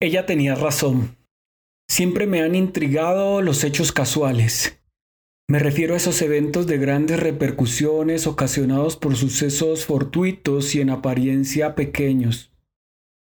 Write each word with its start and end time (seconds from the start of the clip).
Ella 0.00 0.26
tenía 0.26 0.54
razón. 0.54 1.16
Siempre 1.90 2.28
me 2.28 2.42
han 2.42 2.54
intrigado 2.54 3.42
los 3.42 3.64
hechos 3.64 3.90
casuales. 3.90 4.80
Me 5.48 5.58
refiero 5.58 5.94
a 5.94 5.96
esos 5.96 6.22
eventos 6.22 6.68
de 6.68 6.78
grandes 6.78 7.18
repercusiones 7.18 8.28
ocasionados 8.28 8.96
por 8.96 9.16
sucesos 9.16 9.86
fortuitos 9.86 10.74
y 10.76 10.80
en 10.80 10.90
apariencia 10.90 11.74
pequeños. 11.74 12.52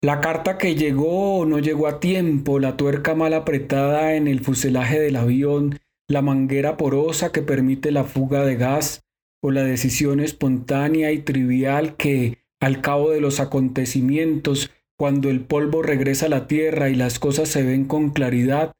La 0.04 0.20
carta 0.20 0.56
que 0.56 0.76
llegó 0.76 1.38
o 1.38 1.46
no 1.46 1.58
llegó 1.58 1.88
a 1.88 1.98
tiempo, 1.98 2.60
la 2.60 2.76
tuerca 2.76 3.16
mal 3.16 3.34
apretada 3.34 4.14
en 4.14 4.28
el 4.28 4.40
fuselaje 4.40 5.00
del 5.00 5.16
avión, 5.16 5.80
la 6.08 6.22
manguera 6.22 6.76
porosa 6.76 7.32
que 7.32 7.42
permite 7.42 7.90
la 7.90 8.04
fuga 8.04 8.44
de 8.44 8.56
gas, 8.56 9.04
o 9.42 9.50
la 9.50 9.64
decisión 9.64 10.20
espontánea 10.20 11.10
y 11.10 11.18
trivial 11.18 11.96
que, 11.96 12.38
al 12.60 12.80
cabo 12.82 13.10
de 13.10 13.20
los 13.20 13.40
acontecimientos, 13.40 14.70
cuando 15.02 15.30
el 15.30 15.40
polvo 15.40 15.82
regresa 15.82 16.26
a 16.26 16.28
la 16.28 16.46
tierra 16.46 16.88
y 16.88 16.94
las 16.94 17.18
cosas 17.18 17.48
se 17.48 17.64
ven 17.64 17.86
con 17.86 18.10
claridad, 18.10 18.70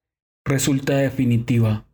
resulta 0.47 0.97
definitiva. 0.97 1.89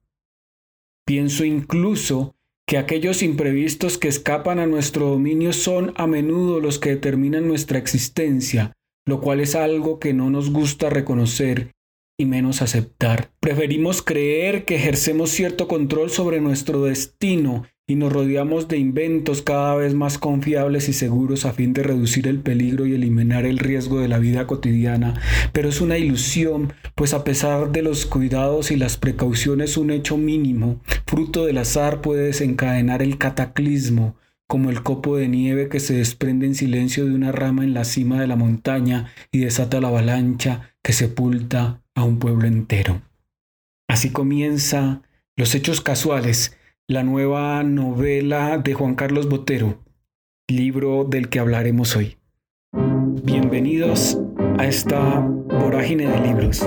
Pienso 1.07 1.47
incluso 1.47 2.37
que 2.67 2.77
aquellos 2.77 3.23
imprevistos 3.23 3.97
que 3.97 4.09
escapan 4.09 4.59
a 4.59 4.67
nuestro 4.67 5.07
dominio 5.07 5.55
son 5.55 5.95
a 5.97 6.07
menudo 6.07 6.61
los 6.61 6.79
que 6.79 6.91
determinan 6.91 7.49
nuestra 7.49 7.79
existencia, 7.79 8.75
lo 9.07 9.23
cual 9.23 9.41
es 9.41 9.55
algo 9.55 9.99
que 9.99 10.13
no 10.13 10.29
nos 10.29 10.51
gusta 10.51 10.91
reconocer 10.91 11.73
y 12.21 12.27
menos 12.27 12.61
aceptar. 12.61 13.33
Preferimos 13.41 14.03
creer 14.03 14.67
que 14.67 14.77
ejercemos 14.77 15.31
cierto 15.31 15.69
control 15.69 16.11
sobre 16.11 16.43
nuestro 16.43 16.85
destino 16.85 17.65
y 17.91 17.97
nos 17.97 18.13
rodeamos 18.13 18.69
de 18.69 18.77
inventos 18.77 19.41
cada 19.41 19.75
vez 19.75 19.95
más 19.95 20.19
confiables 20.19 20.91
y 20.91 20.93
seguros 20.93 21.47
a 21.47 21.55
fin 21.55 21.73
de 21.73 21.83
reducir 21.83 22.29
el 22.29 22.41
peligro 22.41 22.87
y 22.87 22.93
eliminar 22.93 23.47
el 23.47 23.59
riesgo 23.59 23.99
de 23.99 24.09
la 24.09 24.19
vida 24.19 24.47
cotidiana, 24.47 25.19
pero 25.55 25.71
es 25.71 25.81
una 25.81 25.97
ilusión, 25.97 26.75
pues 26.95 27.15
a 27.15 27.25
pesar 27.25 27.73
de 27.73 27.81
los 27.81 28.05
cuidados 28.05 28.71
y 28.71 28.77
las 28.77 28.99
precauciones 28.99 29.79
un 29.79 29.91
hecho 29.91 30.19
mínimo, 30.19 30.81
fruto 31.07 31.47
del 31.47 31.57
azar 31.57 32.03
puede 32.03 32.27
desencadenar 32.27 33.01
el 33.01 33.17
cataclismo, 33.17 34.17
como 34.47 34.69
el 34.69 34.83
copo 34.83 35.17
de 35.17 35.29
nieve 35.29 35.71
que 35.71 35.81
se 35.81 35.95
desprende 35.95 36.45
en 36.45 36.55
silencio 36.55 37.07
de 37.07 37.15
una 37.15 37.33
rama 37.33 37.65
en 37.65 37.73
la 37.73 37.85
cima 37.85 38.21
de 38.21 38.27
la 38.27 38.37
montaña 38.37 39.13
y 39.33 39.39
desata 39.39 39.81
la 39.81 39.89
avalancha 39.89 40.75
que 40.83 40.93
sepulta 40.93 41.83
a 41.95 42.05
un 42.05 42.19
pueblo 42.19 42.47
entero. 42.47 43.01
Así 43.89 44.11
comienza 44.11 45.01
Los 45.37 45.55
Hechos 45.55 45.81
Casuales, 45.81 46.58
la 46.91 47.03
nueva 47.03 47.63
novela 47.65 48.57
de 48.57 48.73
Juan 48.73 48.95
Carlos 48.95 49.29
Botero, 49.29 49.85
libro 50.49 51.05
del 51.05 51.29
que 51.29 51.39
hablaremos 51.39 51.95
hoy. 51.95 52.17
Bienvenidos 52.73 54.17
a 54.57 54.65
esta 54.65 55.21
vorágine 55.21 56.07
de 56.07 56.19
libros. 56.27 56.67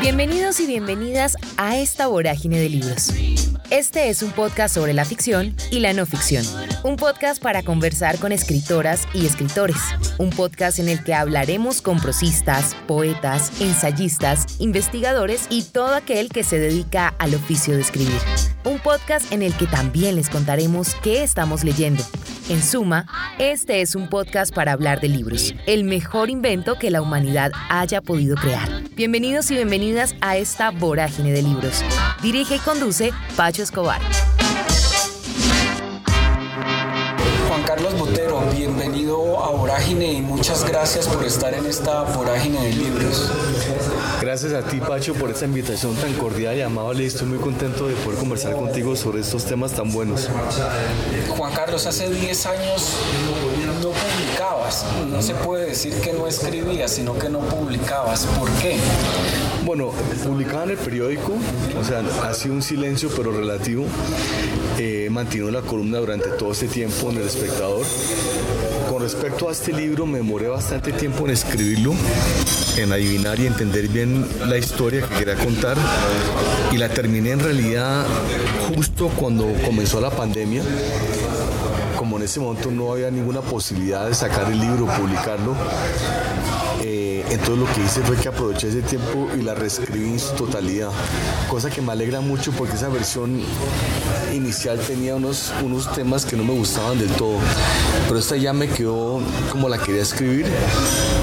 Bienvenidos 0.00 0.60
y 0.60 0.66
bienvenidas 0.68 1.36
a 1.56 1.76
esta 1.76 2.06
vorágine 2.06 2.60
de 2.60 2.68
libros. 2.68 3.12
Este 3.74 4.08
es 4.08 4.22
un 4.22 4.30
podcast 4.30 4.72
sobre 4.72 4.92
la 4.92 5.04
ficción 5.04 5.52
y 5.72 5.80
la 5.80 5.92
no 5.92 6.06
ficción. 6.06 6.44
Un 6.84 6.94
podcast 6.94 7.42
para 7.42 7.64
conversar 7.64 8.20
con 8.20 8.30
escritoras 8.30 9.08
y 9.12 9.26
escritores. 9.26 9.78
Un 10.16 10.30
podcast 10.30 10.78
en 10.78 10.88
el 10.88 11.02
que 11.02 11.12
hablaremos 11.12 11.82
con 11.82 11.98
prosistas, 11.98 12.76
poetas, 12.86 13.60
ensayistas, 13.60 14.60
investigadores 14.60 15.48
y 15.50 15.64
todo 15.64 15.96
aquel 15.96 16.28
que 16.28 16.44
se 16.44 16.60
dedica 16.60 17.14
al 17.18 17.34
oficio 17.34 17.74
de 17.74 17.80
escribir. 17.80 18.20
Un 18.62 18.78
podcast 18.78 19.32
en 19.32 19.42
el 19.42 19.52
que 19.54 19.66
también 19.66 20.14
les 20.14 20.30
contaremos 20.30 20.94
qué 21.02 21.24
estamos 21.24 21.64
leyendo. 21.64 22.04
En 22.48 22.62
suma, 22.62 23.06
este 23.38 23.80
es 23.80 23.96
un 23.96 24.08
podcast 24.08 24.54
para 24.54 24.72
hablar 24.72 25.00
de 25.00 25.08
libros, 25.08 25.54
el 25.66 25.82
mejor 25.82 26.28
invento 26.28 26.78
que 26.78 26.90
la 26.90 27.00
humanidad 27.00 27.50
haya 27.70 28.02
podido 28.02 28.36
crear. 28.36 28.68
Bienvenidos 28.94 29.50
y 29.50 29.54
bienvenidas 29.54 30.14
a 30.20 30.36
esta 30.36 30.70
vorágine 30.70 31.32
de 31.32 31.42
libros. 31.42 31.82
Dirige 32.22 32.56
y 32.56 32.58
conduce 32.58 33.12
Pacho 33.34 33.63
Escobar. 33.64 34.00
Juan 37.48 37.62
Carlos 37.62 37.98
Botero, 37.98 38.42
bienvenido 38.54 39.42
a 39.42 39.50
Vorágine 39.52 40.12
y 40.12 40.20
muchas 40.20 40.68
gracias 40.68 41.08
por 41.08 41.24
estar 41.24 41.54
en 41.54 41.64
esta 41.64 42.02
vorágine 42.02 42.62
de 42.62 42.72
libros. 42.74 43.30
Gracias 44.20 44.52
a 44.52 44.62
ti, 44.62 44.80
Pacho, 44.80 45.14
por 45.14 45.30
esta 45.30 45.46
invitación 45.46 45.94
tan 45.96 46.12
cordial 46.14 46.56
y 46.58 46.60
amable. 46.60 47.06
Estoy 47.06 47.26
muy 47.26 47.38
contento 47.38 47.88
de 47.88 47.94
poder 47.94 48.18
conversar 48.18 48.52
contigo 48.52 48.94
sobre 48.96 49.20
estos 49.20 49.46
temas 49.46 49.72
tan 49.72 49.90
buenos. 49.90 50.28
Juan 51.30 51.52
Carlos, 51.54 51.86
hace 51.86 52.10
10 52.10 52.46
años 52.46 52.92
no 53.82 53.90
publicabas. 53.90 54.84
No 55.08 55.22
se 55.22 55.34
puede 55.34 55.66
decir 55.66 55.94
que 56.02 56.12
no 56.12 56.26
escribías, 56.26 56.90
sino 56.90 57.18
que 57.18 57.30
no 57.30 57.40
publicabas. 57.40 58.26
¿Por 58.26 58.50
qué? 58.60 58.78
Bueno, 59.64 59.92
publicaba 60.22 60.64
en 60.64 60.70
el 60.70 60.76
periódico, 60.76 61.32
o 61.80 61.84
sea, 61.84 62.02
ha 62.22 62.34
sido 62.34 62.54
un 62.54 62.62
silencio 62.62 63.08
pero 63.16 63.32
relativo. 63.32 63.86
He 64.78 65.08
mantenido 65.08 65.50
la 65.50 65.62
columna 65.62 65.98
durante 65.98 66.28
todo 66.30 66.52
este 66.52 66.66
tiempo 66.66 67.10
en 67.10 67.16
El 67.16 67.26
Espectador. 67.26 67.82
Con 68.90 69.00
respecto 69.02 69.48
a 69.48 69.52
este 69.52 69.72
libro, 69.72 70.04
me 70.04 70.18
demoré 70.18 70.48
bastante 70.48 70.92
tiempo 70.92 71.24
en 71.24 71.30
escribirlo, 71.30 71.94
en 72.76 72.92
adivinar 72.92 73.40
y 73.40 73.46
entender 73.46 73.88
bien 73.88 74.26
la 74.46 74.58
historia 74.58 75.00
que 75.08 75.14
quería 75.14 75.36
contar. 75.36 75.78
Y 76.70 76.76
la 76.76 76.90
terminé 76.90 77.30
en 77.30 77.40
realidad 77.40 78.04
justo 78.74 79.08
cuando 79.16 79.50
comenzó 79.64 79.98
la 79.98 80.10
pandemia 80.10 80.62
como 81.96 82.18
en 82.18 82.24
ese 82.24 82.38
momento 82.38 82.70
no 82.70 82.92
había 82.92 83.10
ninguna 83.10 83.40
posibilidad 83.40 84.06
de 84.06 84.14
sacar 84.14 84.52
el 84.52 84.60
libro, 84.60 84.86
publicarlo, 84.86 85.54
eh, 86.86 87.24
entonces 87.30 87.56
lo 87.56 87.64
que 87.72 87.80
hice 87.80 88.02
fue 88.02 88.14
que 88.14 88.28
aproveché 88.28 88.68
ese 88.68 88.82
tiempo 88.82 89.26
y 89.34 89.40
la 89.40 89.54
reescribí 89.54 90.10
en 90.10 90.20
su 90.20 90.34
totalidad, 90.34 90.90
cosa 91.48 91.70
que 91.70 91.80
me 91.80 91.92
alegra 91.92 92.20
mucho 92.20 92.52
porque 92.52 92.74
esa 92.74 92.90
versión 92.90 93.40
inicial 94.34 94.78
tenía 94.78 95.16
unos, 95.16 95.50
unos 95.62 95.90
temas 95.94 96.26
que 96.26 96.36
no 96.36 96.44
me 96.44 96.52
gustaban 96.52 96.98
del 96.98 97.08
todo, 97.12 97.38
pero 98.06 98.18
esta 98.18 98.36
ya 98.36 98.52
me 98.52 98.68
quedó 98.68 99.22
como 99.50 99.70
la 99.70 99.78
quería 99.78 100.02
escribir, 100.02 100.44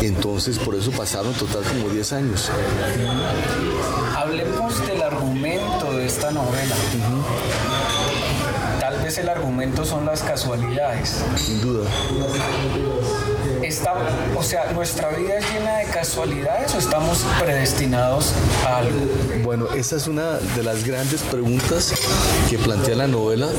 entonces 0.02 0.58
por 0.58 0.74
eso 0.74 0.90
pasaron 0.90 1.32
total 1.34 1.62
como 1.62 1.90
10 1.94 2.14
años. 2.14 2.50
Hablemos 4.18 4.84
del 4.88 5.04
argumento 5.04 5.94
de 5.94 6.08
esta 6.08 6.32
novela 6.32 6.76
el 9.18 9.30
argumento 9.30 9.84
son 9.84 10.06
las 10.06 10.22
casualidades. 10.22 11.24
Sin 11.36 11.62
duda. 11.62 11.90
Está, 13.62 13.94
o 14.38 14.44
sea, 14.44 14.72
¿nuestra 14.74 15.10
vida 15.10 15.38
es 15.38 15.46
llena 15.52 15.78
de 15.78 15.86
casualidades 15.86 16.74
o 16.76 16.80
estamos 16.80 17.26
predestinados 17.40 18.34
a 18.66 18.80
algo? 18.80 18.98
Bueno, 19.44 19.68
esa 19.74 19.98
es 19.98 20.08
una 20.08 20.38
de 20.38 20.64
las 20.64 20.86
grandes 20.86 21.22
preguntas 21.22 21.94
que 22.50 22.58
plantea 22.58 22.96
la 22.96 23.08
novela 23.08 23.50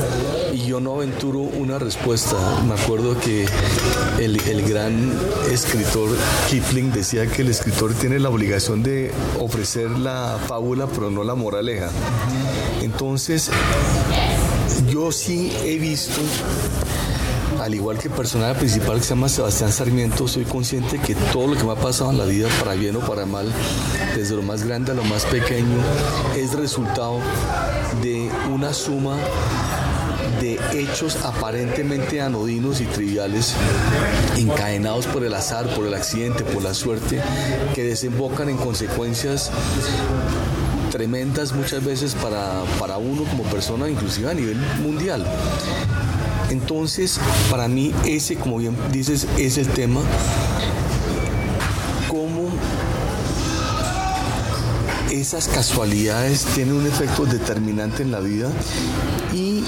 y 0.51 0.65
yo 0.65 0.79
no 0.79 0.95
aventuro 0.95 1.39
una 1.39 1.79
respuesta. 1.79 2.35
Me 2.67 2.73
acuerdo 2.73 3.19
que 3.19 3.45
el, 4.19 4.39
el 4.47 4.67
gran 4.67 5.17
escritor 5.51 6.09
Kipling 6.49 6.91
decía 6.91 7.27
que 7.27 7.41
el 7.41 7.49
escritor 7.49 7.93
tiene 7.93 8.19
la 8.19 8.29
obligación 8.29 8.83
de 8.83 9.11
ofrecer 9.39 9.89
la 9.89 10.37
fábula 10.47 10.87
pero 10.87 11.11
no 11.11 11.23
la 11.23 11.35
moraleja. 11.35 11.89
Entonces, 12.81 13.49
yo 14.89 15.11
sí 15.11 15.51
he 15.63 15.77
visto, 15.77 16.21
al 17.59 17.73
igual 17.73 17.97
que 17.97 18.07
el 18.07 18.13
personaje 18.13 18.55
principal 18.55 18.97
que 18.97 19.03
se 19.03 19.09
llama 19.09 19.29
Sebastián 19.29 19.71
Sarmiento, 19.71 20.27
soy 20.27 20.43
consciente 20.43 20.99
que 20.99 21.15
todo 21.31 21.47
lo 21.47 21.55
que 21.55 21.63
me 21.63 21.71
ha 21.71 21.75
pasado 21.75 22.11
en 22.11 22.17
la 22.17 22.25
vida, 22.25 22.47
para 22.59 22.73
bien 22.75 22.95
o 22.95 22.99
para 22.99 23.25
mal, 23.25 23.51
desde 24.15 24.35
lo 24.35 24.41
más 24.41 24.63
grande 24.63 24.91
a 24.91 24.95
lo 24.95 25.03
más 25.03 25.25
pequeño, 25.25 25.77
es 26.35 26.53
resultado 26.53 27.19
de 28.01 28.29
una 28.51 28.73
suma 28.73 29.17
de 30.39 30.59
hechos 30.73 31.17
aparentemente 31.23 32.21
anodinos 32.21 32.81
y 32.81 32.85
triviales, 32.85 33.53
encadenados 34.37 35.05
por 35.07 35.23
el 35.23 35.33
azar, 35.33 35.67
por 35.75 35.87
el 35.87 35.93
accidente, 35.93 36.43
por 36.43 36.63
la 36.63 36.73
suerte, 36.73 37.21
que 37.73 37.83
desembocan 37.83 38.49
en 38.49 38.57
consecuencias 38.57 39.51
tremendas 40.93 41.53
muchas 41.53 41.83
veces 41.83 42.13
para, 42.13 42.63
para 42.79 42.97
uno 42.97 43.23
como 43.23 43.41
persona, 43.45 43.89
inclusive 43.89 44.29
a 44.29 44.33
nivel 44.35 44.57
mundial. 44.83 45.25
Entonces, 46.51 47.19
para 47.49 47.67
mí 47.67 47.91
ese, 48.05 48.35
como 48.35 48.59
bien 48.59 48.77
dices, 48.91 49.27
es 49.39 49.57
el 49.57 49.67
tema. 49.69 50.01
Cómo 52.07 52.47
esas 55.11 55.47
casualidades 55.47 56.45
tienen 56.53 56.75
un 56.75 56.85
efecto 56.85 57.25
determinante 57.25 58.03
en 58.03 58.11
la 58.11 58.19
vida 58.19 58.51
y 59.33 59.63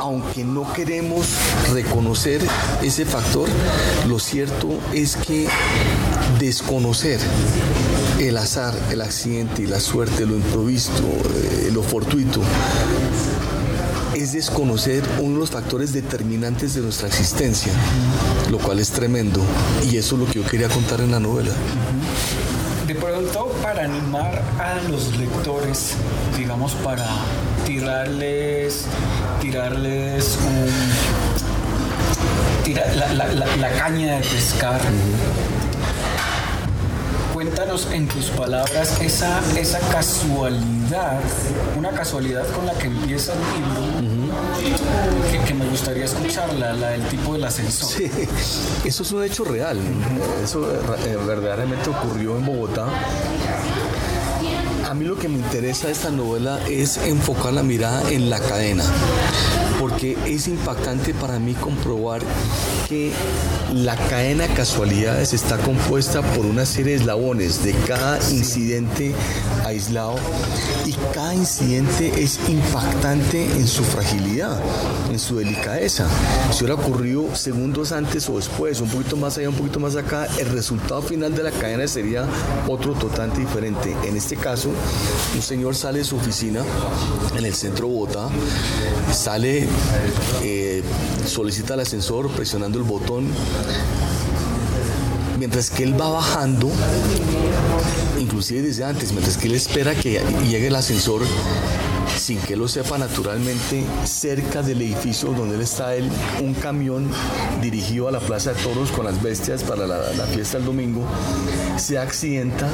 aunque 0.00 0.44
no 0.44 0.72
queremos 0.72 1.26
reconocer 1.72 2.40
ese 2.80 3.04
factor, 3.04 3.48
lo 4.06 4.20
cierto 4.20 4.68
es 4.92 5.16
que 5.16 5.48
desconocer 6.38 7.18
el 8.28 8.36
azar, 8.36 8.74
el 8.90 9.00
accidente 9.00 9.62
y 9.62 9.66
la 9.66 9.80
suerte, 9.80 10.26
lo 10.26 10.36
improvisto, 10.36 11.02
eh, 11.02 11.70
lo 11.72 11.82
fortuito, 11.82 12.42
es 14.14 14.32
desconocer 14.32 15.02
uno 15.20 15.34
de 15.34 15.40
los 15.40 15.50
factores 15.50 15.92
determinantes 15.94 16.74
de 16.74 16.82
nuestra 16.82 17.08
existencia, 17.08 17.72
lo 18.50 18.58
cual 18.58 18.78
es 18.78 18.90
tremendo. 18.90 19.40
Y 19.90 19.96
eso 19.96 20.16
es 20.16 20.20
lo 20.20 20.26
que 20.26 20.40
yo 20.40 20.46
quería 20.46 20.68
contar 20.68 21.00
en 21.00 21.12
la 21.12 21.20
novela. 21.20 21.50
De 22.86 22.94
pronto, 22.94 23.54
para 23.62 23.84
animar 23.84 24.42
a 24.58 24.88
los 24.90 25.16
lectores, 25.16 25.94
digamos, 26.36 26.74
para 26.74 27.06
tirarles, 27.64 28.84
tirarles 29.40 30.36
la, 33.58 33.70
caña 33.78 34.16
de 34.16 34.20
pescar 34.20 34.80
cuéntanos 37.40 37.88
en 37.90 38.06
tus 38.06 38.26
palabras 38.26 39.00
esa, 39.00 39.40
esa 39.58 39.78
casualidad, 39.90 41.18
una 41.74 41.90
casualidad 41.90 42.46
con 42.50 42.66
la 42.66 42.74
que 42.74 42.88
empieza 42.88 43.32
el 43.32 43.38
libro, 44.04 44.34
que, 45.46 45.54
me 45.54 45.66
gustaría 45.70 46.04
escucharla, 46.04 46.74
la 46.74 46.90
del 46.90 47.08
tipo 47.08 47.32
del 47.32 47.44
ascensor. 47.44 47.88
Sí, 47.88 48.10
eso 48.84 49.02
es 49.02 49.12
un 49.12 49.24
hecho 49.24 49.44
real. 49.44 49.78
Eso 50.44 50.70
eh, 50.70 51.16
verdaderamente 51.26 51.88
ocurrió 51.88 52.36
en 52.36 52.44
Bogotá. 52.44 52.88
A 54.86 54.92
mí 54.92 55.06
lo 55.06 55.16
que 55.16 55.30
me 55.30 55.38
interesa 55.38 55.86
de 55.86 55.94
esta 55.94 56.10
novela 56.10 56.60
es 56.68 56.98
enfocar 56.98 57.54
la 57.54 57.62
mirada 57.62 58.02
en 58.10 58.28
la 58.28 58.38
cadena, 58.38 58.84
porque 59.80 60.14
es 60.26 60.46
impactante 60.46 61.14
para 61.14 61.38
mí 61.38 61.54
comprobar 61.54 62.20
que 62.86 63.12
la 63.72 63.96
cadena 63.96 64.46
de 64.46 64.54
casualidades 64.54 65.32
está 65.32 65.56
compuesta 65.56 66.20
por 66.34 66.44
una 66.44 66.66
serie 66.66 66.92
de 66.92 66.98
eslabones 66.98 67.64
de 67.64 67.72
cada 67.86 68.18
incidente 68.30 69.14
aislado 69.64 70.16
y 70.84 70.92
cada 71.14 71.34
incidente 71.34 72.12
es 72.22 72.40
impactante 72.48 73.44
en 73.44 73.66
su 73.66 73.82
fragilidad, 73.84 74.60
en 75.10 75.18
su 75.18 75.36
delicadeza. 75.38 76.06
Si 76.52 76.64
hubiera 76.64 76.74
ocurrido 76.74 77.34
segundos 77.34 77.92
antes 77.92 78.28
o 78.28 78.36
después, 78.36 78.80
un 78.80 78.88
poquito 78.88 79.16
más 79.16 79.38
allá, 79.38 79.48
un 79.48 79.54
poquito 79.54 79.80
más 79.80 79.96
acá, 79.96 80.26
el 80.38 80.50
resultado 80.50 81.00
final 81.00 81.34
de 81.34 81.44
la 81.44 81.52
cadena 81.52 81.86
sería 81.86 82.26
otro 82.68 82.92
totalmente 82.92 83.40
diferente. 83.40 83.96
En 84.04 84.16
este 84.16 84.36
caso, 84.36 84.70
un 85.34 85.42
señor 85.42 85.74
sale 85.74 86.00
de 86.00 86.04
su 86.04 86.16
oficina 86.16 86.62
en 87.36 87.44
el 87.44 87.54
centro 87.54 87.86
de 87.86 87.94
Bogotá, 87.94 88.28
sale, 89.12 89.68
eh, 90.42 90.82
solicita 91.26 91.74
el 91.74 91.80
ascensor 91.80 92.30
presionando 92.30 92.78
el 92.78 92.84
botón, 92.84 93.28
mientras 95.38 95.70
que 95.70 95.84
él 95.84 96.00
va 96.00 96.10
bajando, 96.10 96.70
inclusive 98.18 98.62
desde 98.62 98.84
antes, 98.84 99.12
mientras 99.12 99.36
que 99.36 99.46
él 99.46 99.54
espera 99.54 99.94
que 99.94 100.20
llegue 100.48 100.66
el 100.68 100.74
ascensor, 100.74 101.22
sin 102.20 102.38
que 102.38 102.56
lo 102.56 102.68
sepa 102.68 102.98
naturalmente, 102.98 103.84
cerca 104.04 104.62
del 104.62 104.82
edificio 104.82 105.32
donde 105.32 105.54
él 105.54 105.62
está, 105.62 105.94
él, 105.94 106.10
un 106.42 106.54
camión 106.54 107.10
dirigido 107.62 108.08
a 108.08 108.12
la 108.12 108.20
Plaza 108.20 108.52
de 108.52 108.62
Toros 108.62 108.90
con 108.90 109.06
las 109.06 109.22
bestias 109.22 109.62
para 109.62 109.86
la, 109.86 110.26
fiesta 110.26 110.58
del 110.58 110.66
domingo, 110.66 111.02
se 111.78 111.98
accidenta, 111.98 112.68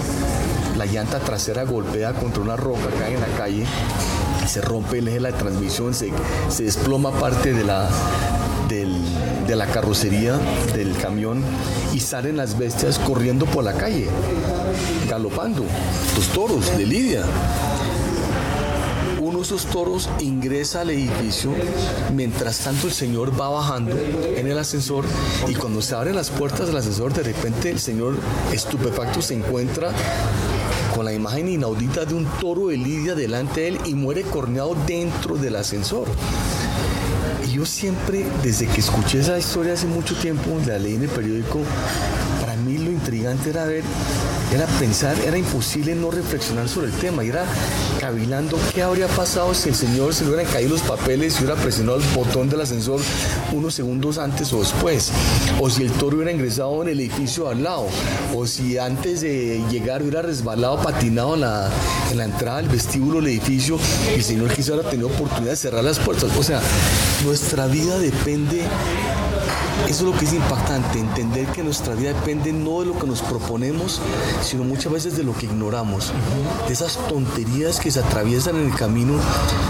la 0.76 0.86
llanta 0.86 1.20
trasera 1.20 1.64
golpea 1.64 2.12
contra 2.14 2.42
una 2.42 2.56
roca, 2.56 2.88
cae 2.98 3.14
en 3.14 3.20
la 3.20 3.28
calle, 3.36 3.64
se 4.46 4.60
rompe 4.60 4.98
el 4.98 5.08
eje 5.08 5.16
de 5.16 5.20
la 5.20 5.32
transmisión, 5.32 5.94
se, 5.94 6.10
desploma 6.58 7.10
parte 7.12 7.52
de 7.52 7.64
la, 7.64 7.88
de 8.68 9.56
la 9.56 9.66
carrocería 9.66 10.38
del 10.74 10.96
camión 10.96 11.42
y 11.94 12.00
salen 12.00 12.36
las 12.36 12.58
bestias 12.58 12.98
corriendo 12.98 13.46
por 13.46 13.64
la 13.64 13.74
calle, 13.74 14.08
galopando, 15.08 15.64
los 16.16 16.28
toros 16.28 16.76
de 16.76 16.86
Lidia. 16.86 17.24
Uno 19.20 19.38
de 19.38 19.44
esos 19.44 19.66
toros 19.66 20.08
ingresa 20.20 20.82
al 20.82 20.90
edificio, 20.90 21.50
mientras 22.14 22.60
tanto 22.60 22.86
el 22.86 22.92
señor 22.92 23.38
va 23.38 23.48
bajando 23.48 23.96
en 24.36 24.46
el 24.46 24.58
ascensor 24.58 25.04
y 25.48 25.54
cuando 25.54 25.82
se 25.82 25.94
abren 25.94 26.14
las 26.14 26.30
puertas 26.30 26.68
del 26.68 26.76
ascensor, 26.76 27.12
de 27.12 27.22
repente 27.22 27.70
el 27.70 27.80
señor 27.80 28.14
estupefacto 28.52 29.20
se 29.22 29.34
encuentra 29.34 29.92
con 30.96 31.04
la 31.04 31.12
imagen 31.12 31.46
inaudita 31.46 32.06
de 32.06 32.14
un 32.14 32.24
toro 32.40 32.68
de 32.68 32.78
Lidia 32.78 33.14
delante 33.14 33.60
de 33.60 33.68
él 33.68 33.78
y 33.84 33.92
muere 33.92 34.22
corneado 34.22 34.74
dentro 34.86 35.36
del 35.36 35.56
ascensor. 35.56 36.08
Y 37.46 37.52
yo 37.52 37.66
siempre, 37.66 38.24
desde 38.42 38.66
que 38.66 38.80
escuché 38.80 39.20
esa 39.20 39.38
historia 39.38 39.74
hace 39.74 39.86
mucho 39.86 40.14
tiempo, 40.16 40.58
la 40.66 40.78
leí 40.78 40.94
en 40.94 41.02
el 41.02 41.10
periódico, 41.10 41.60
para 42.40 42.56
mí 42.56 42.78
lo 42.78 42.90
intrigante 42.90 43.50
era 43.50 43.66
ver 43.66 43.84
era 44.52 44.66
pensar, 44.78 45.18
era 45.26 45.36
imposible 45.36 45.94
no 45.94 46.10
reflexionar 46.10 46.68
sobre 46.68 46.86
el 46.86 46.92
tema, 46.94 47.24
era 47.24 47.44
cavilando 48.00 48.58
qué 48.74 48.82
habría 48.82 49.08
pasado 49.08 49.52
si 49.54 49.70
el 49.70 49.74
señor 49.74 50.14
se 50.14 50.24
le 50.24 50.30
hubieran 50.30 50.52
caído 50.52 50.70
los 50.70 50.82
papeles 50.82 51.34
y 51.34 51.44
hubiera 51.44 51.60
presionado 51.60 51.98
el 51.98 52.04
botón 52.14 52.48
del 52.48 52.60
ascensor 52.60 53.00
unos 53.52 53.74
segundos 53.74 54.18
antes 54.18 54.52
o 54.52 54.60
después, 54.60 55.10
o 55.60 55.68
si 55.68 55.82
el 55.82 55.92
toro 55.92 56.16
hubiera 56.16 56.32
ingresado 56.32 56.82
en 56.82 56.88
el 56.88 57.00
edificio 57.00 57.48
al 57.48 57.62
lado, 57.62 57.86
o 58.34 58.46
si 58.46 58.78
antes 58.78 59.20
de 59.20 59.62
llegar 59.70 60.02
hubiera 60.02 60.22
resbalado, 60.22 60.82
patinado 60.82 61.34
en 61.34 61.40
la, 61.40 61.70
en 62.10 62.18
la 62.18 62.24
entrada 62.24 62.58
del 62.58 62.68
vestíbulo 62.68 63.20
del 63.20 63.28
edificio 63.28 63.78
y 64.10 64.14
el 64.14 64.24
señor 64.24 64.52
quizá 64.52 64.74
hubiera 64.74 64.90
tenido 64.90 65.08
oportunidad 65.08 65.50
de 65.50 65.56
cerrar 65.56 65.84
las 65.84 65.98
puertas. 65.98 66.30
O 66.36 66.42
sea, 66.42 66.60
nuestra 67.24 67.66
vida 67.66 67.98
depende 67.98 68.62
eso 69.84 70.04
es 70.08 70.12
lo 70.12 70.18
que 70.18 70.24
es 70.24 70.32
impactante, 70.32 70.98
entender 70.98 71.46
que 71.48 71.62
nuestra 71.62 71.94
vida 71.94 72.12
depende 72.12 72.52
no 72.52 72.80
de 72.80 72.86
lo 72.86 72.98
que 72.98 73.06
nos 73.06 73.22
proponemos, 73.22 74.00
sino 74.42 74.64
muchas 74.64 74.92
veces 74.92 75.16
de 75.16 75.22
lo 75.22 75.32
que 75.36 75.46
ignoramos, 75.46 76.12
de 76.66 76.72
esas 76.72 76.96
tonterías 77.08 77.78
que 77.78 77.90
se 77.90 78.00
atraviesan 78.00 78.56
en 78.56 78.66
el 78.66 78.74
camino 78.74 79.14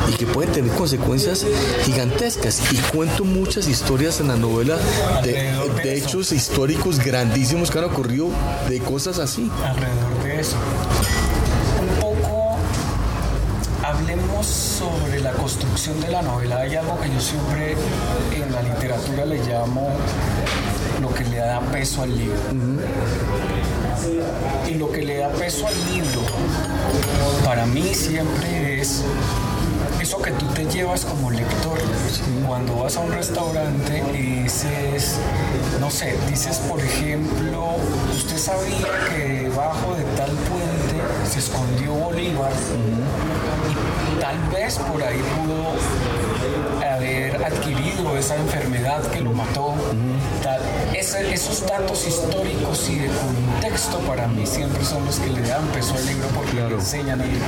y 0.08 0.16
que 0.16 0.26
pueden 0.26 0.52
tener 0.52 0.70
consecuencias 0.72 1.44
gigantescas. 1.84 2.72
Y 2.72 2.76
cuento 2.96 3.24
muchas 3.24 3.68
historias 3.68 4.20
en 4.20 4.28
la 4.28 4.36
novela 4.36 4.78
de, 5.22 5.96
hechos 5.96 6.32
históricos 6.32 6.98
grandísimos 6.98 7.70
que 7.70 7.78
han 7.78 7.84
ocurrido 7.84 8.28
de 8.68 8.80
cosas 8.80 9.18
así. 9.18 9.50
Alrededor 9.64 10.22
de 10.22 10.40
eso. 10.40 10.56
Un 11.80 12.00
poco 12.00 12.58
sobre 14.42 15.20
la 15.20 15.32
construcción 15.32 16.00
de 16.00 16.08
la 16.08 16.22
novela. 16.22 16.58
Hay 16.58 16.74
algo 16.76 16.98
que 17.00 17.08
yo 17.08 17.20
siempre 17.20 17.76
en 18.34 18.52
la 18.52 18.62
literatura 18.62 19.24
le 19.24 19.38
llamo 19.44 19.88
lo 21.00 21.12
que 21.14 21.24
le 21.24 21.38
da 21.38 21.60
peso 21.60 22.02
al 22.02 22.16
libro. 22.16 22.36
Y 24.68 24.74
lo 24.74 24.90
que 24.90 25.02
le 25.02 25.18
da 25.18 25.28
peso 25.30 25.66
al 25.66 25.74
libro, 25.92 26.20
para 27.44 27.66
mí 27.66 27.94
siempre 27.94 28.80
es 28.80 29.02
eso 30.00 30.20
que 30.22 30.30
tú 30.32 30.46
te 30.54 30.64
llevas 30.66 31.04
como 31.04 31.30
lector. 31.30 31.78
Cuando 32.46 32.76
vas 32.76 32.96
a 32.96 33.00
un 33.00 33.12
restaurante 33.12 34.02
y 34.12 34.42
dices, 34.42 35.16
no 35.80 35.90
sé, 35.90 36.16
dices 36.30 36.58
por 36.68 36.80
ejemplo, 36.80 37.76
usted 38.14 38.38
sabía 38.38 38.86
que 39.08 39.42
debajo 39.44 39.94
de 39.94 40.04
tal 40.16 40.30
puente 40.30 41.02
se 41.28 41.38
escondió 41.40 41.92
Bolívar 41.92 42.52
tal 44.26 44.38
vez 44.48 44.76
por 44.78 45.00
ahí 45.00 45.22
pudo 45.36 46.84
haber 46.84 47.44
adquirido 47.44 48.16
esa 48.18 48.34
enfermedad 48.34 49.00
que 49.12 49.20
lo 49.20 49.32
mató. 49.32 49.74
esos 51.32 51.64
datos 51.66 52.06
históricos 52.08 52.88
y 52.88 52.96
de 52.96 53.08
contexto 53.08 53.98
para 54.00 54.26
mí 54.26 54.44
siempre 54.44 54.84
son 54.84 55.04
los 55.04 55.20
que 55.20 55.30
le 55.30 55.42
dan 55.42 55.64
peso 55.68 55.94
al 55.94 56.06
libro 56.06 56.26
porque 56.34 56.54
le 56.54 56.74
enseñan 56.74 57.20
a 57.20 57.24
lectura. 57.24 57.46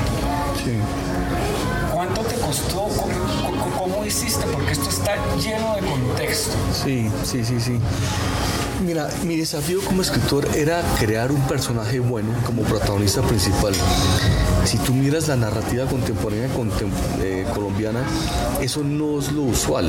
¿Cuánto 1.92 2.20
te 2.22 2.36
costó? 2.36 2.86
¿Cómo, 3.76 4.04
hiciste? 4.04 4.46
Porque 4.52 4.72
esto 4.72 4.88
está 4.88 5.16
lleno 5.36 5.74
de 5.74 5.80
contexto. 5.80 6.56
Sí, 6.72 7.10
sí, 7.24 7.44
sí, 7.44 7.58
sí. 7.60 7.80
Mira, 8.84 9.08
mi 9.24 9.36
desafío 9.36 9.80
como 9.84 10.02
escritor 10.02 10.46
era 10.54 10.82
crear 11.00 11.32
un 11.32 11.40
personaje 11.48 11.98
bueno 11.98 12.32
como 12.46 12.62
protagonista 12.62 13.22
principal. 13.22 13.74
Si 14.64 14.78
tú 14.78 14.94
miras 14.94 15.26
la 15.26 15.34
narrativa 15.34 15.84
contemporánea 15.86 16.48
eh, 17.20 17.44
colombiana, 17.52 18.04
eso 18.60 18.84
no 18.84 19.18
es 19.18 19.32
lo 19.32 19.42
usual. 19.42 19.88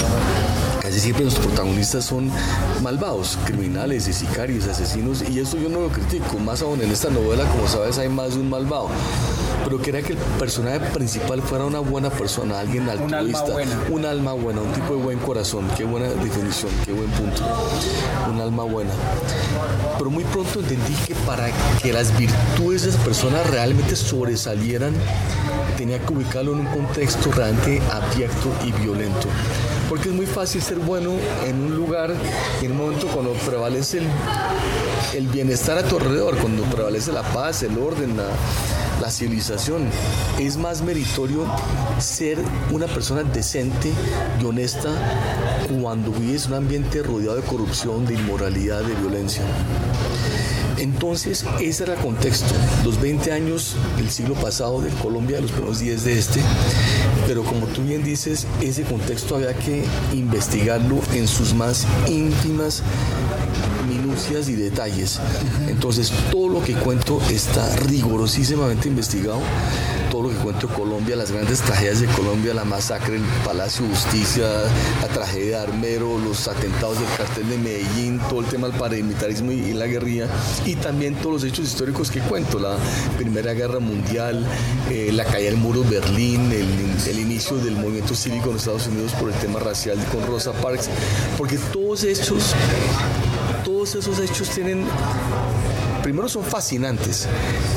Casi 0.81 0.99
siempre 0.99 1.23
los 1.23 1.35
protagonistas 1.35 2.05
son 2.05 2.31
malvados, 2.81 3.37
criminales, 3.45 4.05
sicarios, 4.05 4.67
asesinos, 4.67 5.23
y 5.29 5.39
eso 5.39 5.57
yo 5.57 5.69
no 5.69 5.81
lo 5.81 5.89
critico. 5.89 6.39
Más 6.39 6.63
aún 6.63 6.81
en 6.81 6.91
esta 6.91 7.09
novela, 7.09 7.45
como 7.45 7.67
sabes, 7.67 7.99
hay 7.99 8.09
más 8.09 8.33
de 8.33 8.39
un 8.39 8.49
malvado 8.49 8.89
pero 9.69 9.83
quería 9.83 10.01
que 10.01 10.13
el 10.13 10.19
personaje 10.39 10.79
principal 10.79 11.43
fuera 11.43 11.63
una 11.63 11.77
buena 11.77 12.09
persona, 12.09 12.59
alguien 12.59 12.89
altruista, 12.89 13.13
un 13.13 13.13
alma 13.13 13.53
buena, 13.53 13.79
un, 13.91 14.05
alma 14.05 14.33
buena, 14.33 14.61
un 14.61 14.73
tipo 14.73 14.95
de 14.95 15.03
buen 15.03 15.19
corazón, 15.19 15.69
qué 15.77 15.83
buena 15.83 16.07
definición, 16.07 16.71
qué 16.83 16.91
buen 16.91 17.07
punto, 17.11 17.43
un 18.31 18.41
alma 18.41 18.63
buena. 18.63 18.89
Pero 19.99 20.09
muy 20.09 20.23
pronto 20.23 20.61
entendí 20.61 20.95
que 21.05 21.13
para 21.13 21.51
que 21.83 21.93
las 21.93 22.17
virtudes 22.17 22.81
de 22.81 22.89
esa 22.89 22.99
persona 23.03 23.43
realmente 23.43 23.95
sobresalieran, 23.95 24.95
tenía 25.77 25.99
que 25.99 26.13
ubicarlo 26.13 26.53
en 26.53 26.61
un 26.61 26.65
contexto 26.65 27.31
realmente 27.31 27.79
abyecto 27.91 28.51
y 28.65 28.71
violento. 28.71 29.27
Porque 29.87 30.09
es 30.09 30.15
muy 30.15 30.25
fácil 30.25 30.63
ser 30.63 30.79
bueno 30.79 31.11
en 31.45 31.63
un 31.63 31.75
lugar 31.75 32.15
y 32.59 32.65
en 32.65 32.71
un 32.71 32.77
momento 32.77 33.05
cuando 33.07 33.33
prevalece 33.33 33.99
el, 33.99 34.07
el 35.15 35.27
bienestar 35.27 35.77
a 35.77 35.83
tu 35.83 35.97
alrededor, 35.97 36.37
cuando 36.37 36.63
prevalece 36.63 37.11
la 37.11 37.21
paz, 37.21 37.61
el 37.63 37.77
orden, 37.77 38.17
la, 38.17 38.29
la 39.01 39.11
civilización. 39.11 39.87
Es 40.39 40.57
más 40.57 40.81
meritorio 40.81 41.45
ser 41.99 42.37
una 42.71 42.87
persona 42.87 43.23
decente 43.23 43.91
y 44.41 44.45
honesta 44.45 44.89
cuando 45.81 46.11
vives 46.11 46.47
un 46.47 46.55
ambiente 46.55 47.03
rodeado 47.03 47.35
de 47.35 47.43
corrupción, 47.43 48.05
de 48.05 48.15
inmoralidad, 48.15 48.83
de 48.83 48.95
violencia. 48.95 49.43
Entonces, 50.77 51.45
ese 51.59 51.83
era 51.83 51.95
el 51.95 51.99
contexto, 51.99 52.53
los 52.85 53.01
20 53.01 53.33
años 53.33 53.75
del 53.97 54.09
siglo 54.09 54.33
pasado 54.35 54.81
de 54.81 54.89
Colombia, 54.91 55.41
los 55.41 55.51
primeros 55.51 55.79
10 55.79 56.05
de 56.05 56.17
este, 56.17 56.41
pero 57.27 57.43
como 57.43 57.67
tú 57.67 57.83
bien 57.83 58.01
dices, 58.01 58.47
ese 58.61 58.83
contexto 58.83 59.35
había 59.35 59.53
que 59.53 59.83
investigarlo 60.13 61.01
en 61.13 61.27
sus 61.27 61.53
más 61.53 61.85
íntimas 62.07 62.81
minucias 64.19 64.49
y 64.49 64.55
detalles. 64.55 65.19
Entonces, 65.67 66.11
todo 66.31 66.49
lo 66.49 66.63
que 66.63 66.73
cuento 66.73 67.21
está 67.29 67.75
rigurosísimamente 67.77 68.87
investigado 68.87 69.41
todo 70.09 70.23
lo 70.23 70.29
que 70.29 70.35
cuento 70.35 70.67
de 70.67 70.73
Colombia, 70.73 71.15
las 71.15 71.31
grandes 71.31 71.61
tragedias 71.61 72.01
de 72.01 72.07
Colombia, 72.07 72.53
la 72.53 72.65
masacre 72.65 73.13
del 73.13 73.23
Palacio 73.45 73.85
de 73.85 73.91
Justicia, 73.91 74.47
la 75.01 75.07
tragedia 75.07 75.59
de 75.59 75.71
Armero, 75.71 76.17
los 76.17 76.47
atentados 76.47 76.99
del 76.99 77.07
cartel 77.15 77.49
de 77.49 77.57
Medellín, 77.57 78.19
todo 78.29 78.41
el 78.41 78.47
tema 78.47 78.67
del 78.67 78.77
paramilitarismo 78.77 79.51
y, 79.51 79.73
la 79.73 79.85
guerrilla, 79.85 80.27
y 80.65 80.75
también 80.75 81.15
todos 81.15 81.33
los 81.33 81.43
hechos 81.43 81.67
históricos 81.67 82.11
que 82.11 82.19
cuento, 82.21 82.59
la 82.59 82.77
Primera 83.17 83.53
Guerra 83.53 83.79
Mundial, 83.79 84.45
eh, 84.89 85.11
la 85.13 85.25
caída 85.25 85.51
del 85.51 85.57
muro 85.57 85.83
de 85.83 85.99
Berlín, 85.99 86.51
el, 86.51 87.07
el, 87.07 87.19
inicio 87.19 87.57
del 87.57 87.75
movimiento 87.75 88.15
cívico 88.15 88.49
en 88.49 88.57
Estados 88.57 88.87
Unidos 88.87 89.11
por 89.13 89.29
el 89.29 89.35
tema 89.35 89.59
racial 89.59 89.97
con 90.11 90.25
Rosa 90.25 90.51
Parks, 90.53 90.89
porque 91.37 91.57
todos 91.71 92.03
hechos, 92.03 92.55
todos 93.79 93.95
esos 93.95 94.19
hechos 94.19 94.49
tienen 94.49 94.83
primero 96.03 96.27
son 96.27 96.43
fascinantes, 96.43 97.29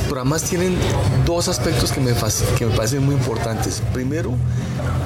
pero 0.09 0.21
además 0.23 0.43
tienen 0.43 0.77
dos 1.25 1.47
aspectos 1.47 1.93
que 1.93 2.01
me, 2.01 2.13
que 2.59 2.67
me 2.67 2.75
parecen 2.75 3.05
muy 3.05 3.15
importantes. 3.15 3.81
Primero, 3.93 4.33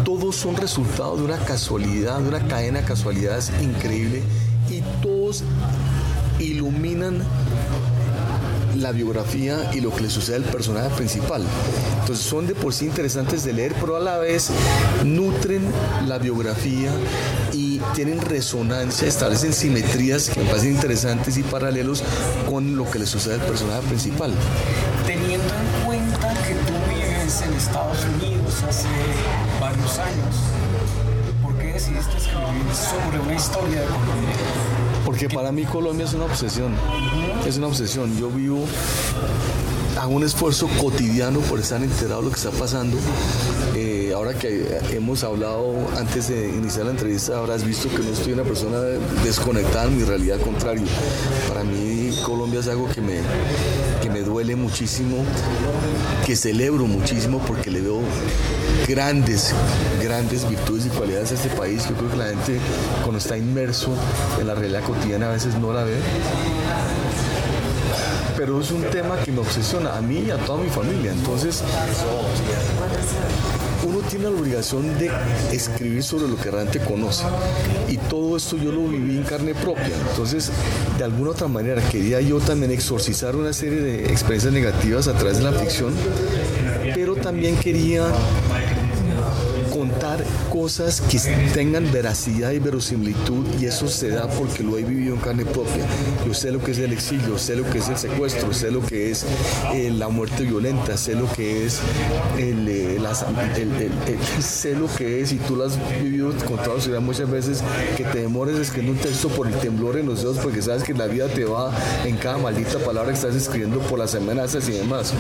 todos 0.06 0.36
son 0.36 0.56
resultado 0.56 1.18
de 1.18 1.24
una 1.24 1.36
casualidad, 1.36 2.18
de 2.20 2.28
una 2.30 2.48
cadena 2.48 2.80
de 2.80 2.86
casualidades 2.86 3.52
increíble 3.60 4.22
y 4.70 4.80
todos 5.02 5.44
iluminan 6.38 7.22
la 8.78 8.92
biografía 8.92 9.70
y 9.74 9.82
lo 9.82 9.94
que 9.94 10.00
le 10.00 10.08
sucede 10.08 10.36
al 10.36 10.44
personaje 10.44 10.88
principal. 10.96 11.42
Entonces 12.00 12.24
son 12.24 12.46
de 12.46 12.54
por 12.54 12.72
sí 12.72 12.86
interesantes 12.86 13.44
de 13.44 13.52
leer, 13.52 13.74
pero 13.78 13.96
a 13.96 14.00
la 14.00 14.16
vez 14.16 14.48
nutren 15.04 15.62
la 16.06 16.16
biografía 16.16 16.90
y 17.52 17.65
tienen 17.94 18.20
resonancia, 18.20 19.08
establecen 19.08 19.52
simetrías 19.52 20.30
que 20.30 20.40
me 20.40 20.46
parecen 20.46 20.72
interesantes 20.72 21.36
y 21.36 21.42
paralelos 21.42 22.02
con 22.48 22.76
lo 22.76 22.90
que 22.90 22.98
le 22.98 23.06
sucede 23.06 23.34
al 23.34 23.40
personaje 23.40 23.82
principal. 23.88 24.32
Teniendo 25.06 25.54
en 25.54 25.84
cuenta 25.84 26.28
que 26.46 26.54
tú 26.54 26.72
vives 26.88 27.42
en 27.42 27.54
Estados 27.54 27.98
Unidos 28.04 28.62
hace 28.68 28.88
varios 29.60 29.98
años, 29.98 30.36
¿por 31.42 31.56
qué 31.56 31.72
decidiste 31.72 32.16
escribir 32.16 32.74
sobre 32.74 33.20
una 33.20 33.34
historia 33.34 33.80
de 33.80 33.86
Colombia? 33.86 34.36
Porque 35.04 35.28
para 35.28 35.52
mí 35.52 35.64
Colombia 35.64 36.04
es 36.04 36.14
una 36.14 36.24
obsesión, 36.24 36.74
es 37.46 37.56
una 37.58 37.68
obsesión. 37.68 38.18
Yo 38.18 38.28
vivo, 38.28 38.66
hago 39.98 40.14
un 40.14 40.24
esfuerzo 40.24 40.68
cotidiano 40.80 41.40
por 41.40 41.60
estar 41.60 41.82
enterado 41.82 42.20
de 42.20 42.26
lo 42.26 42.30
que 42.30 42.36
está 42.36 42.50
pasando. 42.50 42.96
Eh, 43.74 44.12
ahora 44.14 44.34
que 44.34 44.80
hemos 44.90 45.24
hablado 45.24 45.74
antes 45.96 46.28
de 46.28 46.48
iniciar 46.48 46.86
la 46.86 46.92
entrevista, 46.92 47.38
habrás 47.38 47.64
visto 47.64 47.88
que 47.88 47.98
no 47.98 48.10
estoy 48.10 48.32
una 48.32 48.44
persona 48.44 48.78
desconectada 49.24 49.86
en 49.86 49.98
mi 49.98 50.04
realidad, 50.04 50.40
contrario. 50.40 50.84
Para 51.48 51.64
mí 51.64 52.16
Colombia 52.24 52.60
es 52.60 52.68
algo 52.68 52.88
que 52.88 53.00
me, 53.00 53.20
que 54.02 54.10
me 54.10 54.20
duele 54.20 54.56
muchísimo, 54.56 55.24
que 56.24 56.36
celebro 56.36 56.86
muchísimo 56.86 57.40
porque 57.46 57.70
le 57.70 57.80
veo 57.80 58.00
grandes, 58.88 59.52
grandes 60.02 60.48
virtudes 60.48 60.86
y 60.86 60.88
cualidades 60.90 61.32
a 61.32 61.34
este 61.34 61.48
país. 61.50 61.88
Yo 61.88 61.94
creo 61.96 62.10
que 62.10 62.16
la 62.16 62.26
gente 62.26 62.58
cuando 63.02 63.18
está 63.18 63.36
inmerso 63.36 63.92
en 64.40 64.46
la 64.46 64.54
realidad 64.54 64.82
cotidiana 64.84 65.28
a 65.28 65.32
veces 65.32 65.54
no 65.56 65.72
la 65.72 65.84
ve. 65.84 65.96
Pero 68.36 68.60
es 68.60 68.70
un 68.70 68.82
tema 68.84 69.16
que 69.24 69.32
me 69.32 69.40
obsesiona 69.40 69.96
a 69.96 70.00
mí 70.00 70.24
y 70.26 70.30
a 70.30 70.36
toda 70.38 70.62
mi 70.62 70.68
familia. 70.68 71.12
Entonces, 71.12 71.62
uno 73.86 74.00
tiene 74.08 74.24
la 74.24 74.30
obligación 74.30 74.98
de 74.98 75.10
escribir 75.52 76.02
sobre 76.02 76.28
lo 76.28 76.36
que 76.36 76.50
realmente 76.50 76.80
conoce. 76.80 77.24
Y 77.88 77.96
todo 77.96 78.36
esto 78.36 78.56
yo 78.56 78.72
lo 78.72 78.88
viví 78.88 79.16
en 79.16 79.22
carne 79.22 79.54
propia. 79.54 79.90
Entonces, 80.10 80.50
de 80.98 81.04
alguna 81.04 81.30
otra 81.30 81.48
manera, 81.48 81.80
quería 81.88 82.20
yo 82.20 82.38
también 82.40 82.72
exorcizar 82.72 83.36
una 83.36 83.52
serie 83.52 83.80
de 83.80 84.04
experiencias 84.06 84.52
negativas 84.52 85.08
a 85.08 85.14
través 85.14 85.38
de 85.38 85.44
la 85.44 85.52
ficción, 85.52 85.94
pero 86.94 87.14
también 87.14 87.56
quería 87.56 88.06
cosas 90.50 91.00
que 91.00 91.18
tengan 91.54 91.90
veracidad 91.92 92.52
y 92.52 92.58
verosimilitud 92.58 93.46
y 93.60 93.66
eso 93.66 93.88
se 93.88 94.10
da 94.10 94.28
porque 94.28 94.62
lo 94.62 94.78
he 94.78 94.82
vivido 94.82 95.14
en 95.14 95.20
carne 95.20 95.44
propia. 95.44 95.86
Yo 96.26 96.34
sé 96.34 96.50
lo 96.52 96.62
que 96.62 96.72
es 96.72 96.78
el 96.78 96.92
exilio, 96.92 97.38
sé 97.38 97.56
lo 97.56 97.68
que 97.68 97.78
es 97.78 97.88
el 97.88 97.96
secuestro, 97.96 98.52
sé 98.52 98.70
lo 98.70 98.80
que 98.80 99.10
es 99.10 99.24
eh, 99.74 99.90
la 99.90 100.08
muerte 100.08 100.44
violenta, 100.44 100.96
sé 100.96 101.14
lo 101.14 101.30
que 101.32 101.66
es 101.66 101.80
el, 102.38 102.68
eh, 102.68 102.98
sé 104.40 104.74
lo 104.74 104.86
que 104.94 105.22
es 105.22 105.32
y 105.32 105.36
tú 105.36 105.56
lo 105.56 105.64
has 105.64 105.78
vivido 106.00 106.32
con 106.46 106.56
toda 106.62 106.80
ciudad 106.80 107.00
muchas 107.00 107.30
veces 107.30 107.62
que 107.96 108.04
te 108.04 108.20
demores 108.20 108.56
escribiendo 108.56 109.00
un 109.00 109.06
texto 109.06 109.28
por 109.28 109.46
el 109.46 109.54
temblor 109.54 109.96
en 109.96 110.06
los 110.06 110.22
dedos 110.22 110.38
porque 110.38 110.62
sabes 110.62 110.82
que 110.82 110.94
la 110.94 111.06
vida 111.06 111.28
te 111.28 111.44
va 111.44 111.72
en 112.04 112.16
cada 112.16 112.38
maldita 112.38 112.78
palabra 112.78 113.10
que 113.10 113.18
estás 113.18 113.34
escribiendo 113.34 113.78
por 113.80 113.98
las 113.98 114.14
amenazas 114.14 114.68
y 114.68 114.72
demás, 114.72 115.12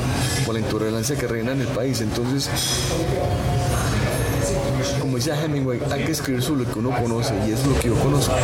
por 0.44 0.54
la 0.54 0.60
intolerancia 0.60 1.16
que 1.16 1.26
reina 1.26 1.52
en 1.52 1.60
el 1.60 1.68
país. 1.68 2.00
Entonces, 2.00 2.48
como 5.16 5.24
decía 5.24 5.42
Hemingway, 5.42 5.80
hay 5.90 6.04
que 6.04 6.12
escribir 6.12 6.42
sobre 6.42 6.64
lo 6.64 6.72
que 6.72 6.78
uno 6.78 6.90
conoce 6.90 7.32
y 7.48 7.52
es 7.52 7.64
lo 7.64 7.78
que 7.80 7.88
yo 7.88 7.94
conozco. 7.94 8.34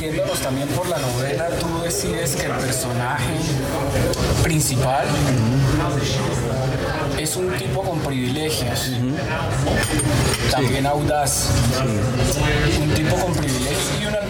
Yéndonos 0.00 0.38
también 0.38 0.68
por 0.68 0.88
la 0.88 0.98
novela, 0.98 1.48
tú 1.58 1.66
decides 1.82 2.36
que 2.36 2.46
el 2.46 2.52
personaje 2.52 3.34
principal 4.44 5.04
es 7.18 7.34
un 7.34 7.50
tipo 7.58 7.82
con 7.82 7.98
privilegios, 7.98 8.92
también 10.52 10.86
audaz, 10.86 11.48
un 12.80 12.90
tipo 12.90 13.16
con 13.16 13.32
privilegios 13.32 13.90
y 14.00 14.06
un 14.06 14.14
alma 14.14 14.29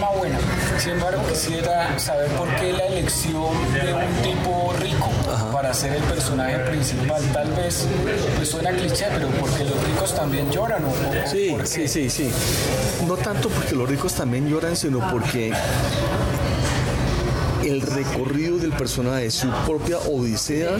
Sin 0.81 0.93
embargo, 0.93 1.21
quisiera 1.29 1.99
saber 1.99 2.27
por 2.31 2.47
qué 2.55 2.73
la 2.73 2.87
elección 2.87 3.53
de 3.71 3.93
un 3.93 4.23
tipo 4.23 4.73
rico 4.79 5.11
para 5.53 5.71
ser 5.75 5.93
el 5.93 6.01
personaje 6.05 6.57
principal. 6.57 7.21
Tal 7.31 7.51
vez 7.51 7.87
pues, 8.35 8.49
suena 8.49 8.71
cliché, 8.71 9.05
pero 9.13 9.27
porque 9.39 9.63
los 9.63 9.83
ricos 9.83 10.15
también 10.15 10.49
lloran. 10.49 10.83
¿o, 10.83 10.91
sí, 11.27 11.55
sí, 11.65 11.87
sí, 11.87 12.09
sí. 12.09 12.31
No 13.05 13.15
tanto 13.15 13.49
porque 13.49 13.75
los 13.75 13.87
ricos 13.87 14.15
también 14.15 14.49
lloran, 14.49 14.75
sino 14.75 15.07
porque 15.11 15.53
el 17.63 17.81
recorrido 17.81 18.57
del 18.57 18.71
personaje, 18.71 19.29
su 19.31 19.47
propia 19.65 19.97
odisea, 19.99 20.71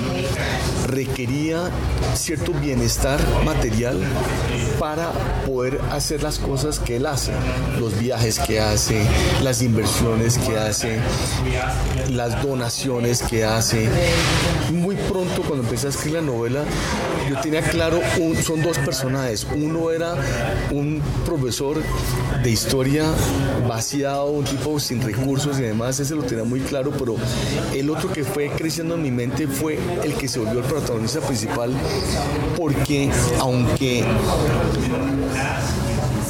requería 0.88 1.69
cierto 2.15 2.53
bienestar 2.53 3.19
material 3.45 4.00
para 4.79 5.11
poder 5.45 5.79
hacer 5.91 6.23
las 6.23 6.39
cosas 6.39 6.79
que 6.79 6.97
él 6.97 7.05
hace, 7.05 7.31
los 7.79 7.97
viajes 8.00 8.39
que 8.39 8.59
hace, 8.59 9.05
las 9.43 9.61
inversiones 9.61 10.38
que 10.38 10.57
hace, 10.57 11.00
las 12.09 12.41
donaciones 12.41 13.21
que 13.21 13.43
hace. 13.45 13.88
Muy 14.71 14.95
pronto 14.95 15.43
cuando 15.43 15.63
empecé 15.63 15.88
a 15.88 15.89
escribir 15.89 16.21
la 16.21 16.25
novela, 16.25 16.63
yo 17.29 17.39
tenía 17.41 17.61
claro, 17.61 18.00
son 18.43 18.61
dos 18.61 18.77
personajes. 18.79 19.45
Uno 19.55 19.91
era 19.91 20.15
un 20.71 21.01
profesor 21.25 21.77
de 22.43 22.50
historia 22.50 23.05
vaciado, 23.67 24.31
un 24.31 24.45
tipo 24.45 24.79
sin 24.79 25.01
recursos 25.01 25.59
y 25.59 25.63
demás, 25.63 26.00
ese 26.00 26.15
lo 26.15 26.23
tenía 26.23 26.43
muy 26.43 26.59
claro, 26.59 26.70
pero 26.97 27.17
el 27.73 27.89
otro 27.89 28.11
que 28.13 28.23
fue 28.23 28.49
creciendo 28.49 28.95
en 28.95 29.01
mi 29.01 29.11
mente 29.11 29.45
fue 29.45 29.77
el 30.03 30.13
que 30.13 30.27
se 30.27 30.39
volvió 30.39 30.59
el 30.59 30.65
protagonista 30.65 31.19
principal, 31.19 31.73
porque 32.57 33.09
aunque 33.39 34.05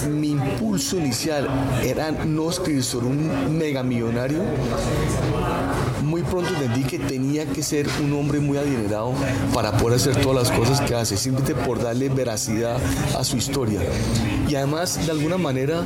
mi 0.09 0.31
impulso 0.31 0.97
inicial 0.97 1.47
era 1.83 2.09
no 2.11 2.49
escribir 2.49 2.83
sobre 2.83 3.05
un 3.05 3.55
mega 3.57 3.83
millonario, 3.83 4.39
muy 6.03 6.23
pronto 6.23 6.53
entendí 6.53 6.83
que 6.83 6.99
tenía 6.99 7.45
que 7.45 7.63
ser 7.63 7.87
un 8.03 8.13
hombre 8.13 8.39
muy 8.39 8.57
adinerado 8.57 9.13
para 9.53 9.77
poder 9.77 9.97
hacer 9.97 10.15
todas 10.17 10.47
las 10.47 10.57
cosas 10.57 10.81
que 10.81 10.95
hace, 10.95 11.17
simplemente 11.17 11.55
por 11.65 11.81
darle 11.81 12.09
veracidad 12.09 12.77
a 13.17 13.23
su 13.23 13.37
historia. 13.37 13.81
Y 14.47 14.55
además, 14.55 15.05
de 15.05 15.11
alguna 15.11 15.37
manera, 15.37 15.83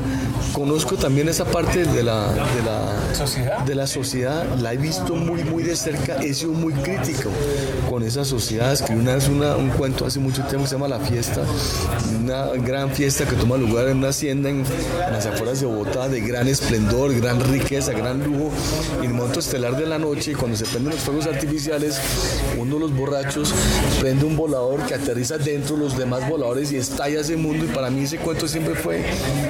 conozco 0.54 0.96
también 0.96 1.30
esa 1.30 1.46
parte 1.46 1.86
de 1.86 2.04
la, 2.04 2.32
de 2.32 2.64
la, 2.64 3.16
¿Sociedad? 3.16 3.60
De 3.60 3.76
la 3.76 3.88
sociedad, 3.88 4.46
la 4.60 4.74
he 4.74 4.78
visto 4.78 5.16
muy, 5.16 5.44
muy 5.44 5.64
de 5.64 5.76
cerca, 5.76 6.18
he 6.18 6.34
sido 6.34 6.54
muy 6.54 6.74
crítico 6.74 7.30
con 7.90 8.04
esa 8.04 8.26
sociedad. 8.26 8.74
Escribí 8.74 9.02
una 9.02 9.16
vez 9.16 9.28
un 9.28 9.70
cuento 9.78 10.06
hace 10.06 10.20
mucho 10.20 10.42
tiempo 10.44 10.64
que 10.64 10.70
se 10.70 10.76
llama 10.76 10.88
La 10.88 11.00
Fiesta, 11.00 11.42
una 12.24 12.48
gran 12.54 12.90
fiesta 12.92 13.26
que 13.26 13.36
toma 13.36 13.58
lugar 13.58 13.88
en 13.88 13.98
una 13.98 14.10
hacienda 14.10 14.50
en, 14.50 14.64
las 15.12 15.26
afueras 15.26 15.60
de 15.60 15.68
Bogotá, 15.68 16.10
de 16.10 16.22
gran 16.22 16.48
esplendor, 16.48 17.14
gran 17.16 17.40
riqueza, 17.40 17.92
gran 17.92 18.24
lujo, 18.24 18.52
y 19.02 19.06
en 19.06 19.12
el 19.12 19.14
momento 19.14 19.40
estelar 19.40 19.78
de 19.78 19.86
la 19.86 19.98
noche, 19.98 20.05
cuando 20.38 20.56
se 20.56 20.66
prenden 20.66 20.94
los 20.94 21.02
fuegos 21.02 21.26
artificiales, 21.26 22.00
uno 22.58 22.76
de 22.76 22.80
los 22.80 22.96
borrachos 22.96 23.54
prende 24.00 24.24
un 24.26 24.36
volador 24.36 24.86
que 24.86 24.94
aterriza 24.94 25.38
dentro 25.38 25.76
de 25.76 25.84
los 25.84 25.98
demás 25.98 26.30
voladores 26.30 26.72
y 26.72 26.78
estalla 26.78 27.22
ese 27.22 27.36
mundo. 27.36 27.66
Y 27.66 27.68
para 27.70 27.90
mí 27.90 28.04
ese 28.04 28.18
cuento 28.18 28.48
siempre 28.48 28.76
fue 28.76 29.04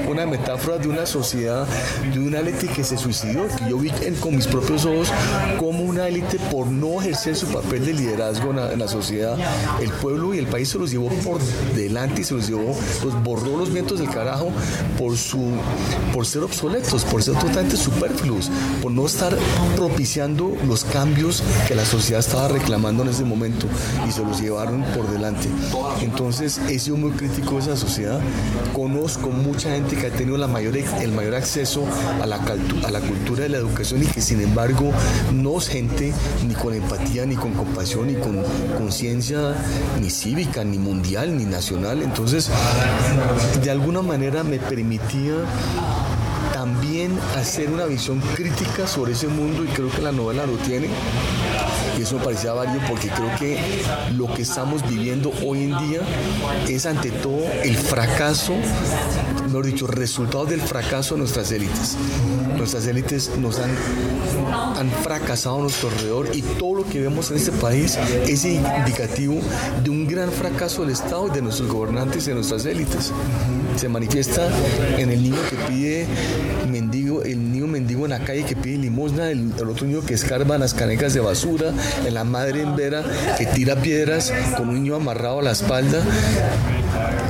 una 0.10 0.26
metáfora 0.26 0.78
de 0.78 0.88
una 0.88 1.06
sociedad, 1.06 1.68
de 2.14 2.20
una 2.20 2.40
élite 2.40 2.68
que 2.68 2.84
se 2.84 2.98
suicidó, 2.98 3.48
que 3.48 3.70
yo 3.70 3.78
vi 3.78 3.92
con 4.22 4.36
mis 4.36 4.48
propios 4.48 4.86
ojos 4.86 5.12
como 5.60 5.84
una 5.84 6.08
élite 6.08 6.40
por 6.52 6.68
no 6.68 7.02
ejercer 7.02 7.36
su 7.36 7.48
papel 7.48 7.86
de 7.86 7.94
liderazgo 7.94 8.52
en 8.52 8.80
la, 8.80 8.88
sociedad, 8.88 9.38
el 9.82 9.90
pueblo 9.90 10.34
y 10.34 10.38
el 10.38 10.48
país 10.48 10.70
se 10.70 10.80
los 10.80 10.90
llevó 10.90 11.10
por 11.24 11.42
delante 11.76 12.22
y 12.22 12.24
se 12.24 12.34
los 12.34 12.48
llevó, 12.48 12.76
los 13.04 13.24
borró 13.24 13.58
los 13.58 13.74
vientos 13.74 14.00
del 14.00 14.10
carajo 14.10 14.52
por 14.98 15.18
su 15.18 15.52
por 16.14 16.26
ser 16.26 16.44
obsoletos, 16.44 17.04
por 17.04 17.22
ser 17.22 17.34
totalmente 17.36 17.76
superfluos, 17.76 18.50
por 18.82 18.92
no 18.92 19.06
estar 19.06 19.36
propiciando 19.76 20.45
los 20.68 20.86
cambios 20.86 21.44
que 21.68 21.76
la 21.76 21.86
sociedad 21.86 22.20
estaba 22.20 22.48
reclamando 22.48 23.04
en 23.04 23.10
ese 23.10 23.24
momento 23.24 23.68
y 24.08 24.12
se 24.12 24.24
los 24.24 24.40
llevaron 24.40 24.84
por 24.96 25.10
delante. 25.10 25.48
Entonces 26.02 26.60
he 26.70 26.80
sido 26.80 26.98
muy 26.98 27.12
crítico 27.12 27.56
de 27.56 27.60
esa 27.62 27.78
sociedad. 27.78 28.20
Conozco 28.74 29.30
mucha 29.30 29.72
gente 29.72 29.96
que 29.96 30.08
ha 30.08 30.12
tenido 30.12 30.36
el 30.36 31.12
mayor 31.12 31.36
acceso 31.36 31.86
a 32.22 32.26
la, 32.26 32.38
a 32.38 32.92
la 32.92 33.00
cultura 33.00 33.44
de 33.44 33.50
la 33.50 33.58
educación 33.58 34.04
y 34.04 34.08
que 34.08 34.22
sin 34.22 34.42
embargo 34.42 34.92
no 35.34 35.58
es 35.58 35.68
gente 35.68 36.14
ni 36.48 36.54
con 36.54 36.74
empatía, 36.74 37.26
ni 37.26 37.36
con 37.36 37.54
compasión, 37.54 38.08
ni 38.08 38.16
con 38.16 38.44
conciencia, 38.78 39.56
ni 40.02 40.10
cívica, 40.10 40.64
ni 40.64 40.78
mundial, 40.78 41.38
ni 41.38 41.46
nacional. 41.46 42.02
Entonces, 42.02 42.50
de 43.64 43.72
alguna 43.72 44.02
manera 44.02 44.44
me 44.44 44.60
permitía 44.60 45.36
también 46.66 47.16
hacer 47.36 47.70
una 47.70 47.86
visión 47.86 48.20
crítica 48.34 48.88
sobre 48.88 49.12
ese 49.12 49.28
mundo 49.28 49.64
y 49.64 49.68
creo 49.68 49.88
que 49.92 50.02
la 50.02 50.12
novela 50.12 50.48
lo 50.48 50.54
tiene. 50.54 50.88
Y 51.96 52.02
eso 52.02 52.18
me 52.18 52.26
parecía 52.26 52.54
válido 52.54 52.80
porque 52.90 53.08
creo 53.08 53.30
que 53.38 53.84
lo 54.18 54.34
que 54.34 54.42
estamos 54.42 54.82
viviendo 54.90 55.32
hoy 55.46 55.66
en 55.66 55.78
día 55.88 56.02
es 56.68 56.88
ante 56.88 57.12
todo 57.12 57.46
el 57.64 57.78
fracaso, 57.78 58.54
mejor 59.46 59.68
dicho, 59.68 59.86
resultado 59.86 60.46
del 60.46 60.60
fracaso 60.60 61.14
de 61.14 61.20
nuestras 61.20 61.52
élites. 61.52 61.98
Nuestras 62.58 62.88
élites 62.88 63.30
nos 63.38 63.60
han, 63.60 63.70
han 64.76 64.90
fracasado 65.04 65.58
a 65.58 65.62
nuestro 65.62 65.90
alrededor 65.90 66.36
y 66.36 66.42
todo 66.42 66.78
lo 66.78 66.86
que 66.86 67.00
vemos 67.00 67.30
en 67.30 67.38
este 67.38 67.52
país 67.52 67.96
es 68.28 68.44
indicativo 68.44 69.40
de 69.84 69.90
un 69.92 70.08
gran 70.08 70.32
fracaso 70.32 70.82
del 70.82 70.92
Estado 70.92 71.28
y 71.28 71.30
de 71.30 71.44
nuestros 71.44 71.70
gobernantes 71.70 72.26
y 72.26 72.30
de 72.30 72.34
nuestras 72.34 72.66
élites. 72.66 73.14
Se 73.76 73.90
manifiesta 73.90 74.48
en 74.98 75.12
el 75.12 75.22
niño 75.22 75.38
que 75.50 75.56
pide 75.68 76.08
mendigo, 76.70 77.24
el 77.24 77.52
niño 77.52 77.68
mendigo 77.68 78.06
en 78.06 78.12
la 78.12 78.20
calle 78.20 78.44
que 78.44 78.56
pide 78.56 78.78
limosna, 78.78 79.30
el, 79.30 79.52
otro 79.70 79.86
niño 79.86 80.02
que 80.06 80.14
escarba 80.14 80.58
las 80.58 80.74
canecas 80.74 81.14
de 81.14 81.20
basura, 81.20 81.74
en 82.06 82.14
la 82.14 82.24
madre 82.24 82.62
en 82.62 82.76
vera 82.76 83.04
que 83.38 83.46
tira 83.46 83.76
piedras 83.76 84.32
con 84.58 84.70
un 84.70 84.76
niño 84.76 84.96
amarrado 84.96 85.40
a 85.40 85.44
la 85.44 85.52
espalda. 85.52 86.02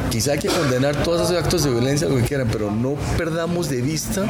Quizá 0.10 0.34
hay 0.34 0.40
que 0.40 0.48
condenar 0.48 0.96
todos 1.04 1.30
esos 1.30 1.44
actos 1.44 1.64
de 1.64 1.72
violencia, 1.72 2.08
lo 2.08 2.16
que 2.18 2.24
quieran, 2.24 2.48
pero 2.52 2.72
no 2.72 2.96
perdamos 3.18 3.70
de 3.70 3.82
vista 3.82 4.24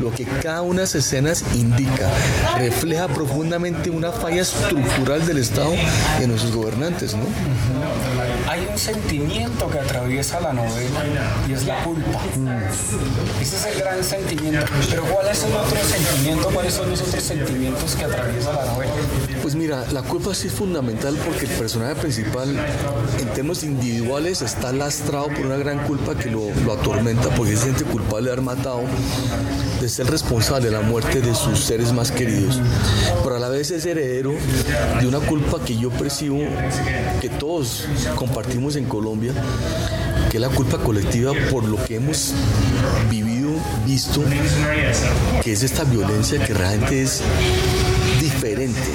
lo 0.00 0.12
que 0.12 0.24
cada 0.24 0.62
una 0.62 0.80
de 0.80 0.84
esas 0.84 1.06
escenas 1.06 1.44
indica. 1.54 2.10
Refleja 2.58 3.08
profundamente 3.08 3.90
una 3.90 4.12
falla 4.12 4.42
estructural 4.42 5.24
del 5.26 5.38
Estado 5.38 5.72
y 6.18 6.20
de 6.20 6.26
nuestros 6.26 6.54
gobernantes, 6.54 7.14
¿no? 7.14 7.22
Hay 8.50 8.66
un 8.68 8.76
sentimiento 8.76 9.70
que 9.70 9.78
atraviesa 9.78 10.40
la 10.40 10.52
novela 10.52 11.04
y 11.48 11.52
es 11.52 11.66
la 11.66 11.84
culpa. 11.84 12.20
Ese 13.40 13.56
es 13.56 13.66
el 13.66 13.80
gran 13.80 14.02
sentimiento. 14.02 14.66
Pero 14.90 15.04
¿cuál 15.04 15.28
es 15.28 15.44
el 15.44 15.52
otro 15.52 15.76
sentimiento? 15.76 16.48
¿Cuáles 16.52 16.74
son 16.74 16.90
los 16.90 17.00
otros 17.00 17.22
sentimientos 17.22 17.94
que 17.94 18.06
atraviesa 18.06 18.52
la 18.52 18.64
novela? 18.72 18.92
Pues 19.40 19.54
mira, 19.54 19.84
la 19.92 20.02
culpa 20.02 20.34
sí 20.34 20.48
es 20.48 20.52
fundamental 20.52 21.16
porque 21.24 21.46
el 21.46 21.52
personaje 21.52 21.94
principal, 21.94 22.48
en 23.20 23.28
términos 23.28 23.62
individuales, 23.62 24.42
está 24.42 24.72
lastrado 24.72 25.28
por 25.28 25.46
una 25.46 25.56
gran 25.56 25.86
culpa 25.86 26.16
que 26.16 26.28
lo, 26.28 26.50
atormenta 26.72 27.28
porque 27.36 27.56
se 27.56 27.62
siente 27.62 27.84
culpable 27.84 28.26
de 28.26 28.32
haber 28.32 28.44
matado, 28.44 28.82
de 29.80 29.88
ser 29.88 30.08
responsable 30.10 30.70
de 30.70 30.72
la 30.72 30.80
muerte 30.80 31.20
de 31.20 31.36
sus 31.36 31.60
seres 31.60 31.92
más 31.92 32.10
queridos. 32.10 32.60
Pero 33.22 33.29
es 33.70 33.86
heredero 33.86 34.34
de 35.00 35.06
una 35.06 35.20
culpa 35.20 35.62
que 35.64 35.76
yo 35.76 35.90
percibo 35.90 36.38
que 37.20 37.28
todos 37.28 37.86
compartimos 38.16 38.76
en 38.76 38.84
Colombia, 38.86 39.32
que 40.30 40.38
es 40.38 40.40
la 40.40 40.48
culpa 40.48 40.78
colectiva 40.78 41.32
por 41.50 41.64
lo 41.64 41.82
que 41.84 41.96
hemos 41.96 42.34
vivido, 43.10 43.50
visto, 43.86 44.22
que 45.42 45.52
es 45.52 45.62
esta 45.62 45.84
violencia 45.84 46.44
que 46.44 46.54
realmente 46.54 47.02
es 47.02 47.22
diferente 48.20 48.90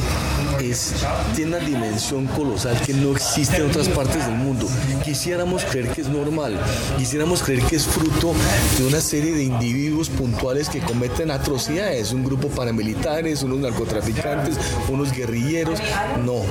tiene 1.35 1.57
una 1.57 1.65
dimensión 1.65 2.25
colosal 2.27 2.79
que 2.81 2.93
no 2.93 3.11
existe 3.11 3.57
en 3.57 3.69
otras 3.69 3.89
partes 3.89 4.25
del 4.25 4.35
mundo. 4.35 4.67
Quisiéramos 5.03 5.63
creer 5.65 5.89
que 5.89 6.01
es 6.01 6.09
normal, 6.09 6.59
quisiéramos 6.97 7.43
creer 7.43 7.61
que 7.63 7.75
es 7.75 7.85
fruto 7.85 8.33
de 8.77 8.87
una 8.87 9.01
serie 9.01 9.33
de 9.33 9.43
individuos 9.43 10.09
puntuales 10.09 10.69
que 10.69 10.79
cometen 10.79 11.31
atrocidades, 11.31 12.13
un 12.13 12.23
grupo 12.23 12.47
paramilitares, 12.47 13.43
unos 13.43 13.59
narcotraficantes, 13.59 14.57
unos 14.89 15.11
guerrilleros. 15.11 15.79
No, 16.25 16.41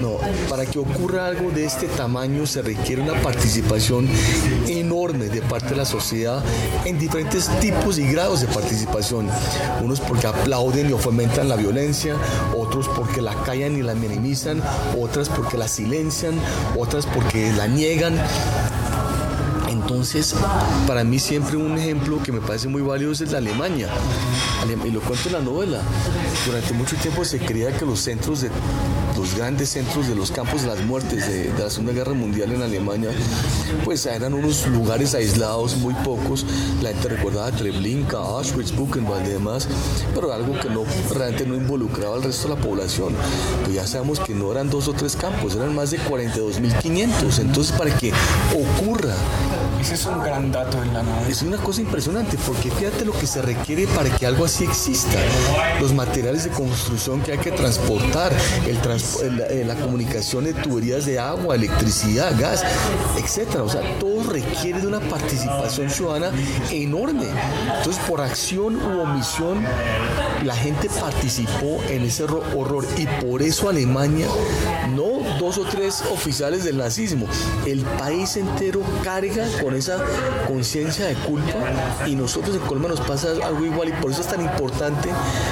no. 0.00 0.16
Para 0.48 0.66
que 0.66 0.78
ocurra 0.78 1.26
algo 1.26 1.50
de 1.50 1.64
este 1.64 1.86
tamaño 1.86 2.46
se 2.46 2.62
requiere 2.62 3.02
una 3.02 3.20
participación 3.22 4.08
enorme 4.68 5.26
de 5.26 5.42
parte 5.42 5.70
de 5.70 5.76
la 5.76 5.84
sociedad 5.84 6.42
en 6.84 6.98
diferentes 6.98 7.48
tipos 7.60 7.98
y 7.98 8.06
grados 8.06 8.40
de 8.40 8.46
participación. 8.48 9.28
Unos 9.82 10.00
porque 10.00 10.26
aplauden 10.26 10.90
y 10.90 10.98
fomentan 10.98 11.48
la 11.48 11.56
violencia, 11.56 12.16
otros 12.56 12.88
porque 12.88 13.20
la 13.20 13.34
callan 13.52 13.76
y 13.76 13.82
la 13.82 13.94
minimizan, 13.94 14.62
otras 14.98 15.28
porque 15.28 15.58
la 15.58 15.68
silencian, 15.68 16.34
otras 16.78 17.04
porque 17.04 17.52
la 17.52 17.66
niegan. 17.66 18.14
Entonces, 19.82 20.34
para 20.86 21.04
mí 21.04 21.18
siempre 21.18 21.56
un 21.56 21.76
ejemplo 21.76 22.22
que 22.22 22.32
me 22.32 22.40
parece 22.40 22.68
muy 22.68 22.82
valioso 22.82 23.24
es 23.24 23.32
la 23.32 23.38
Alemania. 23.38 23.88
Y 24.84 24.90
lo 24.90 25.00
cuento 25.00 25.28
en 25.28 25.34
la 25.34 25.40
novela. 25.40 25.82
Durante 26.46 26.72
mucho 26.72 26.96
tiempo 26.96 27.24
se 27.24 27.38
creía 27.38 27.76
que 27.76 27.84
los 27.84 28.00
centros 28.00 28.40
de 28.40 28.50
los 29.16 29.34
grandes 29.36 29.68
centros 29.68 30.08
de 30.08 30.14
los 30.14 30.30
campos 30.30 30.62
de 30.62 30.68
las 30.68 30.80
muertes 30.80 31.28
de, 31.28 31.52
la 31.58 31.70
Segunda 31.70 31.92
Guerra 31.92 32.14
Mundial 32.14 32.52
en 32.52 32.62
Alemania, 32.62 33.10
pues 33.84 34.06
eran 34.06 34.34
unos 34.34 34.66
lugares 34.66 35.14
aislados, 35.14 35.76
muy 35.76 35.94
pocos. 35.94 36.46
La 36.80 36.90
gente 36.90 37.08
recordaba 37.08 37.50
Treblinka, 37.52 38.16
Auschwitz, 38.16 38.74
Buchenwald 38.74 39.26
y 39.26 39.30
demás, 39.30 39.68
pero 40.14 40.32
algo 40.32 40.58
que 40.58 40.70
no 40.70 40.84
realmente 41.14 41.46
no 41.46 41.54
involucraba 41.54 42.16
al 42.16 42.22
resto 42.22 42.48
de 42.48 42.54
la 42.54 42.60
población. 42.60 43.14
Pues 43.64 43.74
ya 43.74 43.86
sabemos 43.86 44.18
que 44.20 44.34
no 44.34 44.50
eran 44.50 44.70
dos 44.70 44.88
o 44.88 44.92
tres 44.92 45.16
campos, 45.16 45.54
eran 45.54 45.74
más 45.74 45.90
de 45.90 45.98
42.500. 46.00 47.38
Entonces, 47.40 47.72
para 47.76 47.96
que 47.96 48.12
ocurra 48.54 49.14
ese 49.82 49.94
es 49.94 50.06
un 50.06 50.22
gran 50.22 50.52
dato 50.52 50.80
en 50.80 50.94
la 50.94 51.02
novela. 51.02 51.28
Es 51.28 51.42
una 51.42 51.56
cosa 51.56 51.80
impresionante 51.80 52.38
porque 52.46 52.70
fíjate 52.70 53.04
lo 53.04 53.12
que 53.12 53.26
se 53.26 53.42
requiere 53.42 53.88
para 53.88 54.08
que 54.16 54.26
algo 54.26 54.44
así 54.44 54.62
exista. 54.62 55.18
Los 55.80 55.92
materiales 55.92 56.44
de 56.44 56.50
construcción 56.50 57.20
que 57.20 57.32
hay 57.32 57.38
que 57.38 57.50
transportar, 57.50 58.32
el 58.64 58.76
eh, 58.76 59.64
la, 59.66 59.74
comunicación 59.74 60.44
de 60.44 60.54
tuberías 60.54 61.04
de 61.04 61.18
agua, 61.18 61.56
electricidad, 61.56 62.32
gas, 62.38 62.62
etcétera. 63.18 63.64
O 63.64 63.68
sea, 63.68 63.82
todo 63.98 64.22
requiere 64.30 64.80
de 64.80 64.86
una 64.86 65.00
participación 65.00 65.90
ciudadana 65.90 66.30
enorme. 66.70 67.26
Entonces, 67.78 68.00
por 68.08 68.20
acción 68.20 68.76
u 68.76 69.00
omisión, 69.00 69.64
la 70.44 70.54
gente 70.54 70.88
participó 71.00 71.80
en 71.88 72.02
ese 72.02 72.22
horror 72.22 72.86
y 72.96 73.06
por 73.24 73.42
eso 73.42 73.68
Alemania 73.68 74.28
no 74.94 75.22
dos 75.40 75.58
o 75.58 75.64
tres 75.64 76.04
oficiales 76.12 76.62
del 76.62 76.76
nazismo. 76.76 77.26
El 77.66 77.80
país 77.80 78.36
entero 78.36 78.82
carga 79.02 79.46
con 79.60 79.71
esa 79.74 79.98
conciencia 80.46 81.06
de 81.06 81.14
culpa 81.14 82.06
y 82.06 82.14
nosotros 82.14 82.56
en 82.56 82.62
Colma 82.62 82.88
nos 82.88 83.00
pasa 83.00 83.32
algo 83.44 83.64
igual 83.64 83.88
y 83.88 83.92
por 83.92 84.10
eso 84.10 84.20
es 84.20 84.26
tan 84.26 84.40
importante 84.40 85.08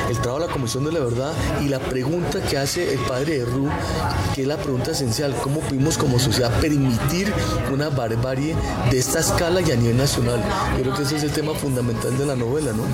el 0.09 0.19
trabajo 0.19 0.41
de 0.41 0.47
la 0.49 0.53
Comisión 0.53 0.85
de 0.85 0.93
la 0.93 1.01
Verdad 1.01 1.33
y 1.61 1.69
la 1.69 1.79
pregunta 1.79 2.41
que 2.41 2.59
hace 2.59 2.93
el 2.93 3.01
padre 3.01 3.39
de 3.39 3.45
Ru, 3.45 3.69
que 4.35 4.43
es 4.43 4.49
la 4.49 4.57
pregunta 4.57 4.93
esencial, 4.93 5.35
¿cómo 5.43 5.61
pudimos 5.61 5.99
como 5.99 6.19
sociedad 6.19 6.51
permitir 6.61 7.33
una 7.73 7.89
barbarie 7.89 8.55
de 8.91 8.99
esta 8.99 9.21
escala 9.21 9.61
y 9.61 9.71
a 9.71 9.77
nivel 9.77 9.97
nacional? 9.97 10.43
Yo 10.77 10.83
creo 10.83 10.95
que 10.95 11.03
ese 11.03 11.17
es 11.17 11.23
el 11.25 11.31
tema 11.31 11.55
fundamental 11.55 12.17
de 12.17 12.27
la 12.27 12.37
novela, 12.37 12.73
¿no? 12.73 12.85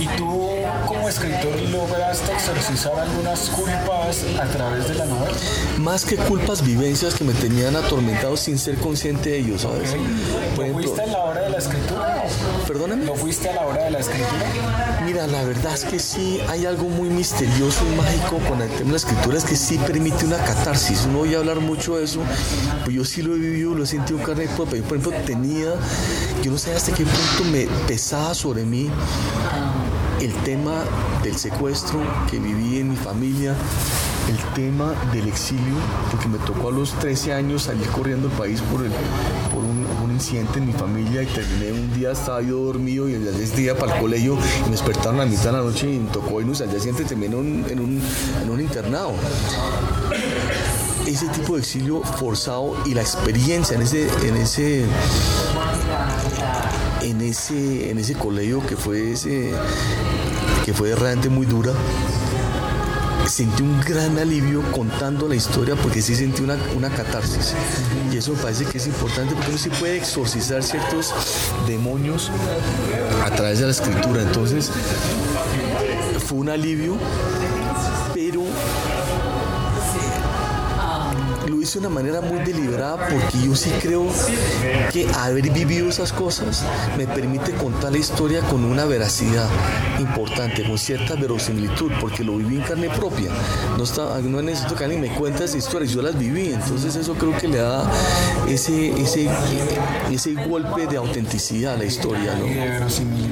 Y 0.00 0.06
tú 0.16 0.50
como 0.86 1.08
escritor 1.08 1.60
lograste 1.70 2.32
exorcizar 2.32 2.98
algunas 2.98 3.48
culpas 3.50 4.24
a 4.40 4.46
través 4.46 4.88
de 4.88 4.94
la 4.94 5.06
novela 5.06 5.34
más 5.78 6.04
que 6.04 6.16
culpas, 6.16 6.64
vivencias 6.64 7.14
que 7.14 7.24
me 7.24 7.32
tenían 7.34 7.76
atormentado 7.76 8.36
sin 8.36 8.58
ser 8.58 8.76
consciente 8.76 9.30
de 9.30 9.38
ellos, 9.38 9.62
¿sabes? 9.62 9.94
¿Lo 10.56 10.72
fuiste 10.72 11.02
a 11.02 11.06
la 11.06 11.18
hora 11.24 11.40
de 11.42 11.50
la 11.50 11.58
escritura? 11.58 12.24
Perdóname. 12.66 13.04
¿Lo 13.04 13.14
fuiste 13.14 13.48
a 13.48 13.54
la 13.54 13.66
hora 13.66 13.84
de 13.84 13.90
la 13.90 13.98
escritura? 13.98 15.00
Mira, 15.04 15.26
la 15.26 15.42
verdad 15.44 15.74
es 15.74 15.84
que 15.84 15.98
sí, 15.98 16.40
hay 16.48 16.66
algo 16.66 16.88
muy 16.88 17.08
misterioso 17.08 17.84
y 17.92 17.96
mágico 17.96 18.38
con 18.48 18.62
el 18.62 18.68
tema 18.70 18.84
de 18.84 18.90
la 18.90 18.96
escritura, 18.96 19.38
es 19.38 19.44
que 19.44 19.56
sí 19.56 19.78
permite 19.78 20.24
una 20.24 20.38
catarsis. 20.38 21.06
No 21.06 21.18
voy 21.18 21.34
a 21.34 21.38
hablar 21.38 21.60
mucho 21.60 21.96
de 21.96 22.04
eso, 22.04 22.20
pero 22.80 22.90
yo 22.90 23.04
sí 23.04 23.22
lo 23.22 23.34
he 23.34 23.38
vivido, 23.38 23.74
lo 23.74 23.84
he 23.84 23.86
sentido 23.86 24.22
carne 24.22 24.48
propia. 24.56 24.78
Yo, 24.78 24.84
por 24.84 24.98
ejemplo, 24.98 25.20
tenía, 25.26 25.74
yo 26.42 26.50
no 26.50 26.58
sé 26.58 26.74
hasta 26.74 26.92
qué 26.92 27.04
punto 27.04 27.50
me 27.50 27.66
pesaba 27.86 28.34
sobre 28.34 28.64
mí 28.64 28.90
el 30.20 30.32
tema 30.42 30.84
del 31.22 31.36
secuestro 31.36 32.00
que 32.30 32.38
viví 32.38 32.78
en 32.78 32.90
mi 32.90 32.96
familia, 32.96 33.54
el 34.28 34.38
tema 34.54 34.94
del 35.12 35.28
exilio, 35.28 35.74
porque 36.10 36.28
me 36.28 36.38
tocó 36.38 36.68
a 36.68 36.72
los 36.72 36.92
13 36.98 37.34
años 37.34 37.64
salir 37.64 37.86
corriendo 37.88 38.28
el 38.28 38.32
país 38.32 38.60
por, 38.62 38.84
el, 38.84 38.92
por 39.52 39.62
un, 39.62 39.83
incidente 40.24 40.58
en 40.58 40.66
mi 40.66 40.72
familia 40.72 41.22
y 41.22 41.26
terminé 41.26 41.72
un 41.72 41.92
día, 41.92 42.12
estaba 42.12 42.40
yo 42.40 42.58
dormido 42.58 43.06
y 43.08 43.14
el 43.14 43.24
día 43.36 43.56
día 43.56 43.78
para 43.78 43.94
el 43.94 44.00
colegio 44.00 44.38
y 44.60 44.64
me 44.64 44.70
despertaron 44.70 45.20
a 45.20 45.26
mitad 45.26 45.44
de 45.44 45.52
la 45.52 45.58
noche 45.58 45.92
y 45.92 45.98
me 45.98 46.10
tocó 46.10 46.40
irnos 46.40 46.62
al 46.62 46.70
día 46.70 46.78
siguiente 46.78 47.04
terminé 47.04 47.36
en 47.36 47.80
un, 47.80 48.02
en 48.42 48.50
un 48.50 48.60
internado. 48.60 49.12
Ese 51.06 51.28
tipo 51.28 51.56
de 51.56 51.60
exilio 51.60 52.00
forzado 52.00 52.74
y 52.86 52.94
la 52.94 53.02
experiencia 53.02 53.76
en 53.76 53.82
ese, 53.82 54.08
en 54.26 54.36
ese, 54.36 54.84
en 57.02 57.20
ese, 57.20 57.90
en 57.90 57.98
ese 57.98 58.14
colegio 58.14 58.66
que 58.66 58.76
fue 58.76 59.12
ese, 59.12 59.50
que 60.64 60.72
fue 60.72 60.94
realmente 60.94 61.28
muy 61.28 61.44
dura, 61.44 61.72
sentí 63.26 63.62
un 63.62 63.80
gran 63.80 64.18
alivio 64.18 64.62
contando 64.72 65.28
la 65.28 65.34
historia 65.34 65.76
porque 65.76 66.02
sí 66.02 66.14
sentí 66.14 66.42
una, 66.42 66.56
una 66.76 66.90
catarsis. 66.90 67.54
Y 68.12 68.16
eso 68.16 68.32
me 68.32 68.38
parece 68.38 68.64
que 68.64 68.78
es 68.78 68.86
importante 68.86 69.34
porque 69.34 69.50
uno 69.50 69.58
sí 69.58 69.70
puede 69.70 69.96
exorcizar 69.96 70.62
ciertos 70.62 71.14
demonios 71.66 72.30
a 73.24 73.30
través 73.30 73.58
de 73.60 73.66
la 73.66 73.72
escritura. 73.72 74.22
Entonces, 74.22 74.70
fue 76.26 76.38
un 76.38 76.48
alivio 76.50 76.96
de 81.44 81.78
una 81.78 81.88
manera 81.88 82.20
muy 82.20 82.38
deliberada 82.40 83.08
porque 83.08 83.46
yo 83.46 83.56
sí 83.56 83.70
creo 83.80 84.06
que 84.92 85.08
haber 85.14 85.50
vivido 85.50 85.88
esas 85.88 86.12
cosas 86.12 86.64
me 86.96 87.06
permite 87.06 87.52
contar 87.52 87.90
la 87.90 87.98
historia 87.98 88.40
con 88.42 88.64
una 88.64 88.84
veracidad 88.84 89.48
importante, 89.98 90.62
con 90.64 90.78
cierta 90.78 91.14
verosimilitud, 91.14 91.90
porque 92.00 92.22
lo 92.22 92.36
viví 92.36 92.56
en 92.56 92.62
carne 92.62 92.88
propia. 92.90 93.30
No, 93.76 93.84
está, 93.84 94.20
no 94.20 94.42
necesito 94.42 94.74
que 94.76 94.84
alguien 94.84 95.00
me 95.00 95.08
cuente 95.14 95.44
esas 95.44 95.56
historias, 95.56 95.92
yo 95.92 96.02
las 96.02 96.18
viví, 96.18 96.52
entonces 96.52 96.94
eso 96.96 97.14
creo 97.14 97.36
que 97.36 97.48
le 97.48 97.58
da 97.58 97.90
ese, 98.48 98.92
ese, 99.00 99.28
ese 100.10 100.34
golpe 100.34 100.86
de 100.86 100.96
autenticidad 100.96 101.74
a 101.74 101.76
la 101.78 101.84
historia, 101.84 102.36
¿no? 102.36 102.44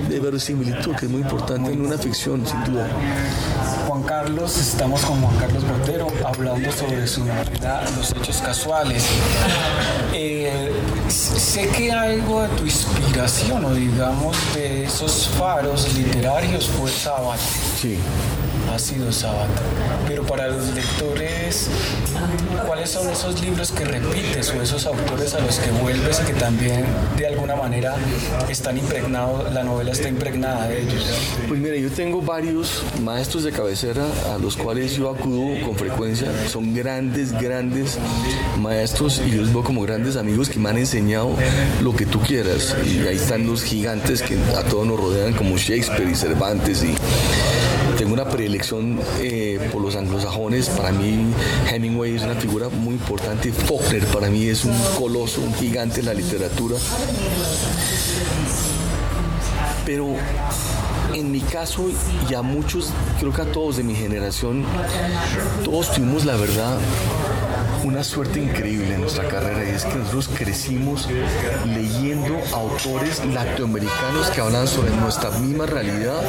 de 0.09 0.21
verosimilitud, 0.21 0.97
que 0.97 1.07
es 1.07 1.13
muy 1.13 1.23
importante 1.23 1.73
en 1.73 1.85
una 1.85 1.99
ficción, 1.99 2.45
sin 2.47 2.65
duda. 2.65 2.89
Juan 3.93 4.05
Carlos, 4.05 4.57
estamos 4.57 5.05
con 5.05 5.21
Juan 5.21 5.37
Carlos 5.37 5.69
Botero 5.69 6.07
hablando 6.25 6.73
sobre 6.73 7.07
su 7.07 7.27
novela 7.27 7.85
Los 7.95 8.11
Hechos 8.13 8.41
Casuales. 8.41 9.05
Eh, 10.15 10.73
sé 11.09 11.69
que 11.69 11.93
algo 11.93 12.41
de 12.43 12.49
tu 12.57 12.65
inspiración 12.65 13.63
o 13.67 13.75
digamos 13.75 14.35
de 14.55 14.85
esos 14.85 15.29
faros 15.39 15.93
literarios 15.95 16.69
fue 16.69 16.91
Sábado. 16.91 17.35
Sí 17.79 17.99
ha 18.73 18.79
sido 18.79 19.13
Sábado. 19.13 19.49
Pero 20.09 20.25
para 20.25 20.49
los 20.49 20.75
lectores, 20.75 21.69
¿cuáles 22.67 22.91
son 22.91 23.09
esos 23.11 23.41
libros 23.43 23.71
que 23.71 23.85
repites 23.85 24.51
o 24.51 24.63
esos 24.63 24.87
autores 24.87 25.35
a 25.35 25.41
los 25.41 25.59
que 25.59 25.71
vuelves 25.71 26.19
que 26.21 26.33
también 26.33 26.87
de 27.17 27.27
alguna 27.27 27.55
manera 27.57 27.95
están 28.49 28.79
impregnados, 28.79 29.53
la 29.53 29.65
novela 29.65 29.93
está 29.93 30.09
impregnada 30.09 30.69
de 30.69 30.83
ellos? 30.83 31.05
Pues 31.47 31.61
mira, 31.61 31.77
yo 31.77 31.91
tengo 31.91 32.23
varios 32.23 32.83
maestros 33.03 33.45
de 33.45 33.53
cabecera 33.53 34.07
a 34.35 34.39
los 34.39 34.57
cuales 34.57 34.97
yo 34.97 35.11
acudo 35.11 35.65
con 35.67 35.77
frecuencia. 35.77 36.29
Son 36.49 36.75
grandes, 36.75 37.33
grandes 37.33 37.99
maestros 38.59 39.21
y 39.27 39.31
yo 39.31 39.43
los 39.43 39.53
veo 39.53 39.63
como 39.63 39.83
grandes 39.83 40.17
amigos 40.17 40.49
que 40.49 40.59
me 40.59 40.71
han 40.71 40.79
enseñado 40.79 41.37
lo 41.83 41.95
que 41.95 42.07
tú 42.07 42.21
quieras. 42.21 42.75
Y 42.87 43.07
ahí 43.07 43.17
están 43.17 43.47
los 43.47 43.63
gigantes 43.63 44.23
que 44.23 44.39
a 44.57 44.63
todos 44.63 44.87
nos 44.87 44.99
rodean 44.99 45.35
como 45.35 45.59
Shakespeare 45.59 46.09
y 46.09 46.15
Cervantes 46.15 46.83
y 46.83 46.95
tengo 48.03 48.15
una 48.15 48.25
predilección 48.25 48.99
eh, 49.21 49.69
por 49.71 49.81
los 49.81 49.95
anglosajones. 49.95 50.69
Para 50.71 50.91
mí 50.91 51.33
Hemingway 51.71 52.17
es 52.17 52.23
una 52.23 52.35
figura 52.35 52.69
muy 52.69 52.95
importante. 52.95 53.53
Faulkner 53.53 54.05
para 54.07 54.29
mí 54.29 54.49
es 54.49 54.65
un 54.65 54.77
coloso, 54.99 55.41
un 55.41 55.55
gigante 55.55 56.01
en 56.01 56.07
la 56.07 56.15
literatura. 56.15 56.79
Pero 59.87 60.17
en 61.15 61.31
mi 61.31 61.39
caso 61.43 61.89
y 62.29 62.35
a 62.35 62.43
muchos, 62.43 62.91
creo 63.21 63.33
que 63.33 63.43
a 63.43 63.53
todos 63.53 63.77
de 63.77 63.85
mi 63.85 63.95
generación, 63.95 64.65
todos 65.65 65.93
tuvimos 65.93 66.25
la 66.25 66.35
verdad 66.35 66.79
una 67.85 68.03
suerte 68.03 68.41
increíble 68.41 68.95
en 68.95 69.01
nuestra 69.01 69.29
carrera 69.29 69.65
y 69.65 69.77
es 69.77 69.85
que 69.85 69.95
nosotros 69.95 70.29
crecimos 70.37 71.09
leyendo 71.67 72.37
autores 72.53 73.25
latinoamericanos 73.27 74.31
que 74.31 74.41
hablan 74.41 74.67
sobre 74.67 74.91
nuestra 74.91 75.31
misma 75.39 75.67
realidad 75.67 76.21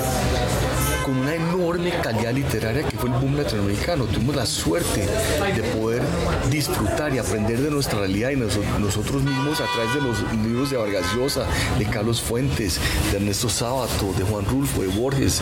con 1.03 1.17
una 1.17 1.35
enorme 1.35 1.91
calidad 2.01 2.33
literaria 2.33 2.83
que 2.83 2.97
fue 2.97 3.09
el 3.09 3.15
boom 3.15 3.35
latinoamericano. 3.35 4.05
Tuvimos 4.05 4.35
la 4.35 4.45
suerte 4.45 5.07
de 5.55 5.63
poder 5.75 6.01
disfrutar 6.49 7.13
y 7.13 7.19
aprender 7.19 7.59
de 7.61 7.69
nuestra 7.69 7.99
realidad 7.99 8.31
y 8.31 8.35
nosotros 8.37 9.21
mismos 9.23 9.59
a 9.59 9.65
través 9.73 9.93
de 9.93 10.01
los 10.01 10.45
libros 10.45 10.69
de 10.69 10.77
Vargas 10.77 11.05
Llosa, 11.15 11.45
de 11.77 11.85
Carlos 11.85 12.21
Fuentes, 12.21 12.79
de 13.11 13.17
Ernesto 13.17 13.49
Sábato, 13.49 14.13
de 14.17 14.23
Juan 14.23 14.45
Rulfo, 14.45 14.81
de 14.81 14.87
Borges, 14.87 15.41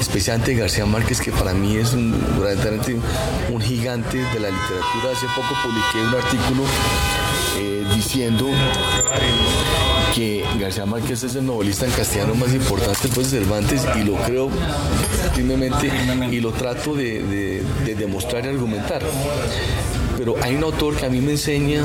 especialmente 0.00 0.52
de 0.52 0.58
García 0.58 0.86
Márquez, 0.86 1.20
que 1.20 1.30
para 1.30 1.54
mí 1.54 1.76
es 1.76 1.92
un, 1.92 2.12
verdaderamente 2.38 2.96
un 3.52 3.60
gigante 3.60 4.18
de 4.18 4.40
la 4.40 4.50
literatura. 4.50 5.12
Hace 5.12 5.26
poco 5.34 5.54
publiqué 5.62 6.08
un 6.08 6.14
artículo 6.14 6.64
eh, 7.58 7.84
diciendo 7.94 8.46
que 10.16 10.42
García 10.58 10.86
Márquez 10.86 11.24
es 11.24 11.34
el 11.34 11.44
novelista 11.44 11.84
en 11.84 11.92
castellano 11.92 12.34
más 12.34 12.50
importante 12.54 12.98
después 13.02 13.30
de 13.30 13.38
Cervantes 13.38 13.82
y 14.00 14.02
lo 14.02 14.14
creo 14.14 14.48
firmemente 15.34 15.92
y 16.30 16.40
lo 16.40 16.52
trato 16.52 16.94
de, 16.94 17.62
de 17.84 17.94
demostrar 17.94 18.46
y 18.46 18.48
argumentar. 18.48 19.02
Pero 20.16 20.36
hay 20.42 20.54
un 20.54 20.64
autor 20.64 20.96
que 20.96 21.04
a 21.04 21.10
mí 21.10 21.20
me 21.20 21.32
enseña 21.32 21.84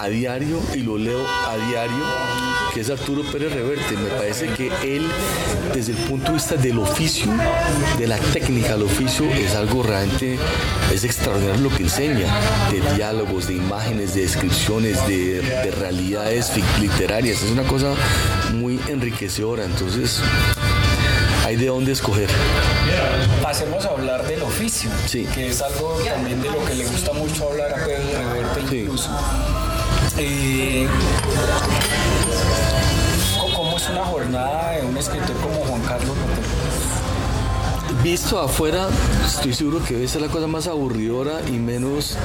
a 0.00 0.08
diario 0.08 0.58
y 0.74 0.78
lo 0.78 0.96
leo 0.96 1.20
a 1.46 1.56
diario 1.68 2.43
que 2.74 2.80
es 2.80 2.90
Arturo 2.90 3.22
Pérez 3.30 3.52
Reverte. 3.52 3.96
Me 3.96 4.10
parece 4.10 4.48
que 4.48 4.66
él, 4.82 5.06
desde 5.72 5.92
el 5.92 5.98
punto 5.98 6.26
de 6.26 6.32
vista 6.32 6.56
del 6.56 6.78
oficio, 6.78 7.32
de 7.96 8.06
la 8.08 8.18
técnica 8.18 8.72
del 8.72 8.82
oficio, 8.82 9.30
es 9.32 9.54
algo 9.54 9.84
realmente, 9.84 10.36
es 10.92 11.04
extraordinario 11.04 11.62
lo 11.62 11.76
que 11.76 11.84
enseña, 11.84 12.26
de 12.70 12.80
diálogos, 12.96 13.46
de 13.46 13.54
imágenes, 13.54 14.14
de 14.14 14.22
descripciones, 14.22 15.06
de, 15.06 15.40
de 15.40 15.70
realidades 15.70 16.50
literarias. 16.80 17.42
Es 17.42 17.50
una 17.52 17.62
cosa 17.62 17.94
muy 18.52 18.80
enriquecedora. 18.88 19.64
Entonces, 19.64 20.20
hay 21.46 21.56
de 21.56 21.66
dónde 21.66 21.92
escoger. 21.92 22.28
Pasemos 23.40 23.84
a 23.84 23.90
hablar 23.90 24.26
del 24.26 24.42
oficio, 24.42 24.90
que 25.12 25.48
es 25.48 25.62
algo 25.62 25.96
también 26.04 26.42
de 26.42 26.50
lo 26.50 26.64
que 26.64 26.74
le 26.74 26.86
gusta 26.86 27.12
mucho 27.12 27.50
hablar 27.50 27.72
a 27.72 27.84
Pedro 27.84 28.32
Reverte 28.32 28.76
incluso. 28.76 29.10
Eh, 30.16 30.86
¿Cómo 31.24 32.32
es 32.32 32.33
jornada 34.04 34.72
de 34.72 34.86
un 34.86 34.96
escritor 34.96 35.36
como 35.36 35.64
Juan 35.64 35.82
Carlos 35.82 36.16
Visto 38.02 38.38
afuera, 38.38 38.88
estoy 39.24 39.54
seguro 39.54 39.82
que 39.82 39.94
debe 39.94 40.08
ser 40.08 40.20
la 40.20 40.28
cosa 40.28 40.46
más 40.46 40.66
aburridora 40.66 41.40
y 41.48 41.52
menos 41.52 42.18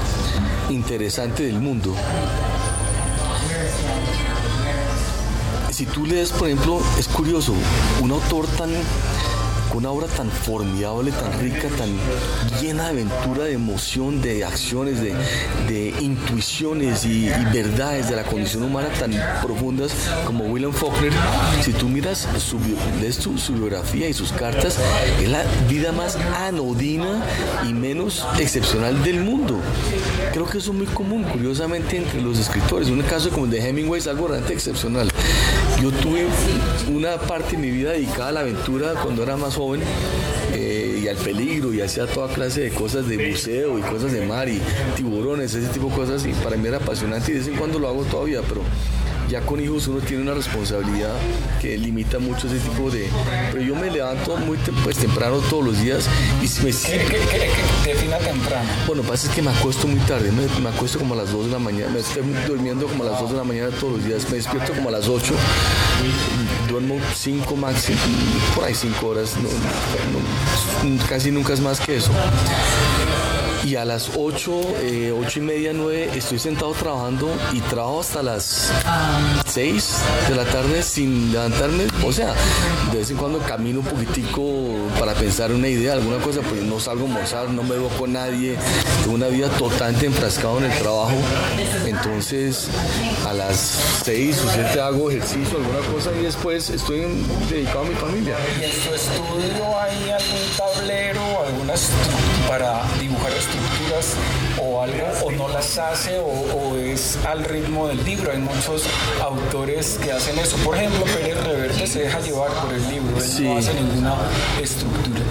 interesante 0.70 1.44
del 1.44 1.60
mundo. 1.60 1.96
Si 5.72 5.86
tú 5.86 6.06
lees, 6.06 6.32
por 6.32 6.50
ejemplo, 6.50 6.82
es 6.98 7.08
curioso, 7.08 7.54
un 8.02 8.12
autor 8.12 8.46
tan 8.58 8.72
una 9.78 9.92
obra 9.92 10.08
tan 10.08 10.30
formidable, 10.30 11.12
tan 11.12 11.40
rica, 11.40 11.68
tan 11.78 11.90
llena 12.62 12.86
de 12.86 12.90
aventura, 12.90 13.44
de 13.46 13.54
emoción, 13.54 14.22
de 14.22 14.44
acciones, 14.44 15.00
de, 15.02 15.94
intuiciones 16.00 17.06
y, 17.06 17.30
verdades 17.54 18.10
de 18.10 18.16
la 18.16 18.24
condición 18.24 18.64
humana 18.64 18.90
tan 19.00 19.12
profundas 19.42 19.92
como 20.26 20.46
William 20.46 20.72
Faulkner, 20.72 21.12
si 21.64 21.72
tú 21.74 21.88
miras, 21.88 22.28
su, 22.40 22.60
biografía 23.54 24.08
y 24.10 24.14
sus 24.14 24.32
cartas, 24.32 24.78
es 25.22 25.30
la 25.30 25.44
vida 25.68 25.92
más 25.92 26.18
anodina 26.38 27.24
y 27.68 27.74
menos 27.74 28.26
excepcional 28.40 29.04
del 29.04 29.22
mundo. 29.22 29.60
Creo 30.34 30.46
que 30.46 30.58
eso 30.58 30.72
es 30.72 30.78
muy 30.78 30.88
común, 30.88 31.24
curiosamente, 31.24 31.98
entre 31.98 32.22
los 32.22 32.40
escritores. 32.40 32.90
Un 32.90 33.02
caso 33.04 33.30
como 33.30 33.46
el 33.46 33.52
de 33.52 33.68
Hemingway 33.68 34.00
es 34.00 34.08
algo 34.08 34.28
realmente 34.28 34.54
excepcional. 34.54 35.10
Yo 35.82 35.92
tuve 35.92 36.28
una 36.94 37.18
parte 37.18 37.56
de 37.56 37.58
mi 37.58 37.72
vida 37.72 37.92
dedicada 37.92 38.28
a 38.28 38.32
la 38.34 38.39
aventura 38.42 38.96
cuando 39.02 39.24
era 39.24 39.38
más 39.38 39.56
joven 39.56 39.82
eh, 40.54 41.00
y 41.04 41.08
al 41.08 41.15
peligro 41.15 41.74
y 41.74 41.80
hacía 41.80 42.06
toda 42.06 42.28
clase 42.34 42.62
de 42.62 42.72
cosas 42.72 43.08
de 43.08 43.30
buceo 43.30 43.80
y 43.80 43.82
cosas 43.82 44.12
de 44.12 44.26
mar 44.26 44.50
y 44.50 44.60
tiburones, 44.98 45.54
ese 45.54 45.70
tipo 45.70 45.88
de 45.88 45.96
cosas 45.96 46.26
y 46.26 46.34
para 46.34 46.58
mí 46.58 46.68
era 46.68 46.78
apasionante 46.78 47.32
y 47.32 47.36
de 47.36 47.39
vez 47.39 47.48
en 47.48 47.56
cuando 47.56 47.80
lo 47.80 47.88
hago 47.88 48.04
todavía, 48.04 48.42
pero 48.42 48.62
Ya 49.30 49.42
con 49.42 49.62
hijos 49.62 49.88
uno 49.88 50.00
tiene 50.00 50.24
una 50.24 50.34
responsabilidad 50.34 51.13
que 51.62 51.78
limita 51.78 52.18
mucho 52.18 52.48
ese 52.48 52.58
tipo 52.58 52.89
de... 52.89 53.08
Pero 53.52 53.63
yo 53.63 53.76
me 53.76 53.92
levanto 53.92 54.36
muy 54.38 54.58
pues, 54.84 54.98
temprano 54.98 55.38
todos 55.50 55.63
los 55.63 55.80
días 55.80 56.08
y 56.42 56.46
me... 56.63 56.72
¿Qué, 56.72 57.06
qué, 57.06 57.52
qué, 57.84 57.89
defina 57.94 58.18
temprano? 58.18 58.68
Bueno, 58.88 59.04
pasa 59.04 59.28
es 59.28 59.36
que 59.36 59.44
me 59.44 59.52
acuesto 59.52 59.86
muy 59.86 60.00
tarde, 60.00 60.32
me, 60.32 60.48
me, 60.60 60.70
acuesto 60.70 60.98
como 60.98 61.13
a 61.13 61.18
las 61.18 61.32
2 61.32 61.46
de 61.46 61.52
la 61.52 61.60
mañana, 61.60 61.92
me 61.92 62.00
estoy 62.00 62.24
durmiendo 62.48 62.88
como 62.88 63.04
a 63.04 63.12
las 63.12 63.20
2 63.20 63.32
de 63.32 63.38
la 63.38 63.44
mañana 63.44 63.70
todos 63.80 63.98
los 63.98 64.06
días, 64.06 64.28
me 64.30 64.38
despierto 64.38 64.74
como 64.74 64.89
a 64.89 64.94
las 64.94 65.08
8, 65.08 65.36
duermo 66.68 66.96
5 67.15 67.56
máximo, 67.56 68.00
por 68.56 68.63
ahí 68.65 68.74
5 68.74 69.08
horas, 69.08 69.36
no, 69.38 70.89
no, 70.89 71.08
casi 71.08 71.30
nunca 71.30 71.54
es 71.54 71.60
más 71.60 71.80
que 71.80 71.98
eso 71.98 72.12
y 73.63 73.76
a 73.76 73.86
las 73.86 74.12
8, 74.17 74.62
eh, 74.82 75.13
8 75.17 75.39
y 75.39 75.41
media, 75.41 75.74
9 75.74 76.12
estoy 76.15 76.39
sentado 76.39 76.72
trabajando 76.74 77.30
y 77.54 77.60
trabajo 77.62 78.00
hasta 78.00 78.24
las 78.24 78.72
6 79.45 79.95
de 80.30 80.36
la 80.36 80.45
tarde 80.45 80.82
sin 80.84 81.32
levantarme. 81.32 81.88
O 82.06 82.12
sea, 82.12 82.34
de 82.91 83.00
vez 83.00 83.12
en 83.12 83.17
cuando 83.17 83.39
camino 83.39 83.80
un 83.80 83.86
poquitico 83.86 84.43
para 85.00 85.13
pensar 85.13 85.52
una 85.52 85.67
idea, 85.67 85.93
alguna 85.93 86.17
cosa, 86.17 86.41
pues 86.41 86.62
no 86.62 86.80
salgo 86.80 87.06
a 87.06 87.08
almorzar, 87.08 87.50
no 87.50 87.63
me 87.63 87.76
veo 87.76 87.89
con 87.89 88.13
nadie, 88.13 88.58
tengo 89.04 89.15
una 89.15 89.28
vida 89.28 89.50
totalmente 89.50 90.06
enfrascado 90.06 90.60
en 90.60 90.65
el 90.65 90.78
trabajo. 90.80 91.15
Entonces, 91.86 92.67
a 93.28 93.34
las 93.34 94.02
6 94.04 94.43
o 94.45 94.50
7 94.54 94.82
hago 94.82 95.10
ejercicio, 95.12 95.58
alguna 95.58 95.80
cosa 95.93 96.12
y 96.19 96.24
después 96.24 96.69
estoy 96.69 97.02
dedicado 97.50 97.82
a 97.82 97.86
mi 97.86 97.95
familia. 97.95 98.36
¿Y 98.60 98.63
en 98.63 98.72
tu 98.72 98.93
estudio 98.93 99.80
hay 99.80 100.10
algún 100.12 100.58
tablero, 100.58 101.22
algunas 101.45 101.89
para 102.48 102.84
dibujar 103.30 103.38
estructuras 103.38 104.15
o 104.62 104.82
algo, 104.82 105.26
o 105.26 105.32
no 105.32 105.48
las 105.50 105.78
hace, 105.78 106.20
o, 106.20 106.76
es 106.78 107.18
al 107.26 107.44
ritmo 107.44 107.88
del 107.88 108.04
libro. 108.04 108.32
Hay 108.32 108.39
muchos 108.39 108.84
autores 109.22 110.00
que 110.04 110.12
hacen 110.12 110.38
eso. 110.39 110.58
Por 110.58 110.76
ejemplo, 110.76 111.04
Pérez 111.06 111.44
Reverte 111.44 111.88
se 111.88 112.00
deja 112.04 112.20
llevar 112.20 112.52
por 112.52 112.74
el 112.74 112.89
libro, 112.89 113.22
él 113.22 113.44
no 113.44 113.58
hace 113.58 113.74
ninguna 113.74 114.15
estructura. 114.62 115.22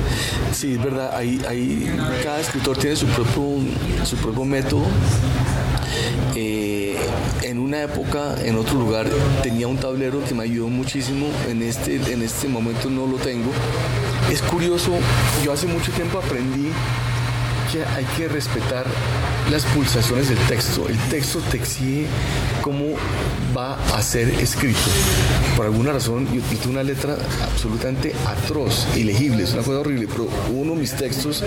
Sí, 0.52 0.74
es 0.74 0.82
verdad, 0.82 1.16
ahí, 1.16 1.40
ahí 1.48 1.96
cada 2.22 2.40
escritor 2.40 2.76
tiene 2.76 2.96
su 2.96 3.06
propio, 3.06 3.58
su 4.04 4.16
propio 4.16 4.44
método. 4.44 4.84
Eh, 6.34 6.96
en 7.42 7.58
una 7.58 7.82
época, 7.82 8.36
en 8.44 8.56
otro 8.56 8.74
lugar, 8.74 9.06
tenía 9.42 9.66
un 9.66 9.76
tablero 9.76 10.22
que 10.24 10.34
me 10.34 10.44
ayudó 10.44 10.68
muchísimo. 10.68 11.26
En 11.48 11.62
este, 11.62 11.96
en 12.12 12.22
este 12.22 12.48
momento 12.48 12.90
no 12.90 13.06
lo 13.06 13.16
tengo. 13.16 13.50
Es 14.30 14.42
curioso, 14.42 14.92
yo 15.44 15.52
hace 15.52 15.66
mucho 15.66 15.90
tiempo 15.92 16.18
aprendí 16.18 16.70
hay 17.76 18.04
que 18.16 18.28
respetar 18.28 18.86
las 19.50 19.64
pulsaciones 19.64 20.28
del 20.28 20.38
texto. 20.40 20.88
El 20.88 20.98
texto 21.10 21.40
te 21.50 21.56
exige 21.56 22.06
cómo 22.60 22.84
va 23.56 23.78
a 23.96 24.02
ser 24.02 24.28
escrito. 24.28 24.78
Por 25.56 25.66
alguna 25.66 25.92
razón, 25.92 26.28
yo, 26.32 26.42
tengo 26.42 26.70
una 26.70 26.82
letra 26.82 27.16
absolutamente 27.42 28.14
atroz, 28.26 28.86
ilegible, 28.96 29.44
es 29.44 29.52
una 29.52 29.62
cosa 29.62 29.80
horrible, 29.80 30.06
pero 30.06 30.28
uno 30.52 30.74
de 30.74 30.80
mis 30.80 30.94
textos, 30.94 31.42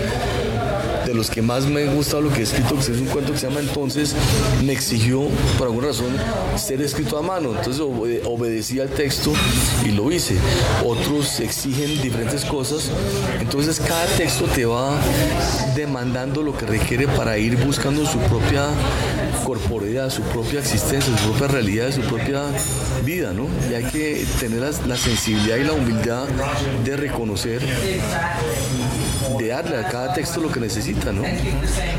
de 1.06 1.14
los 1.14 1.30
que 1.30 1.42
más 1.42 1.66
me 1.66 1.88
ha 1.88 1.94
gustado 1.94 2.24
lo 2.24 2.34
que 2.34 2.40
he 2.40 2.44
escrito, 2.44 2.76
que 2.76 2.82
es 2.82 2.90
un 2.90 3.08
cuento 3.08 3.34
que 3.34 3.40
se 3.40 3.48
llama 3.48 3.60
Entonces, 3.60 4.16
me 4.66 4.74
exigió, 4.74 5.28
por 5.58 5.68
alguna 5.68 5.88
razón, 5.88 6.16
ser 6.58 6.82
escrito 6.82 7.18
a 7.18 7.22
mano. 7.22 7.52
Entonces 7.52 7.82
obedecí 7.82 8.80
al 8.80 8.90
texto 8.90 9.32
y 9.86 9.92
lo 9.92 10.12
hice. 10.12 10.36
Otros 10.86 11.40
exigen 11.40 12.02
diferentes 12.02 12.46
cosas. 12.46 12.90
Entonces 13.40 13.80
cada 13.80 14.06
texto 14.18 14.46
te 14.46 14.66
va 14.66 15.00
demandando 15.76 16.42
lo 16.42 16.58
que 16.58 16.66
requiere 16.66 17.08
para 17.08 17.38
ir 17.38 17.58
buscando 17.58 17.81
su 17.82 18.20
propia 18.20 18.68
corporeidad, 19.44 20.12
su 20.12 20.22
propia 20.22 20.60
existencia, 20.60 21.18
su 21.18 21.30
propia 21.30 21.48
realidad, 21.48 21.92
su 21.92 22.02
propia 22.02 22.44
vida, 23.04 23.34
¿no? 23.34 23.48
Y 23.72 23.74
hay 23.74 23.86
que 23.86 24.24
tener 24.40 24.60
la, 24.60 24.72
la 24.86 24.96
sensibilidad 24.96 25.58
y 25.58 25.64
la 25.64 25.74
humildad 25.74 26.28
de 26.86 26.96
reconocer 26.96 27.60
de 29.40 29.48
darle 29.48 29.78
a 29.78 29.88
cada 29.88 30.14
texto 30.14 30.42
lo 30.42 30.52
que 30.52 30.60
necesita, 30.60 31.12
¿no? 31.12 31.24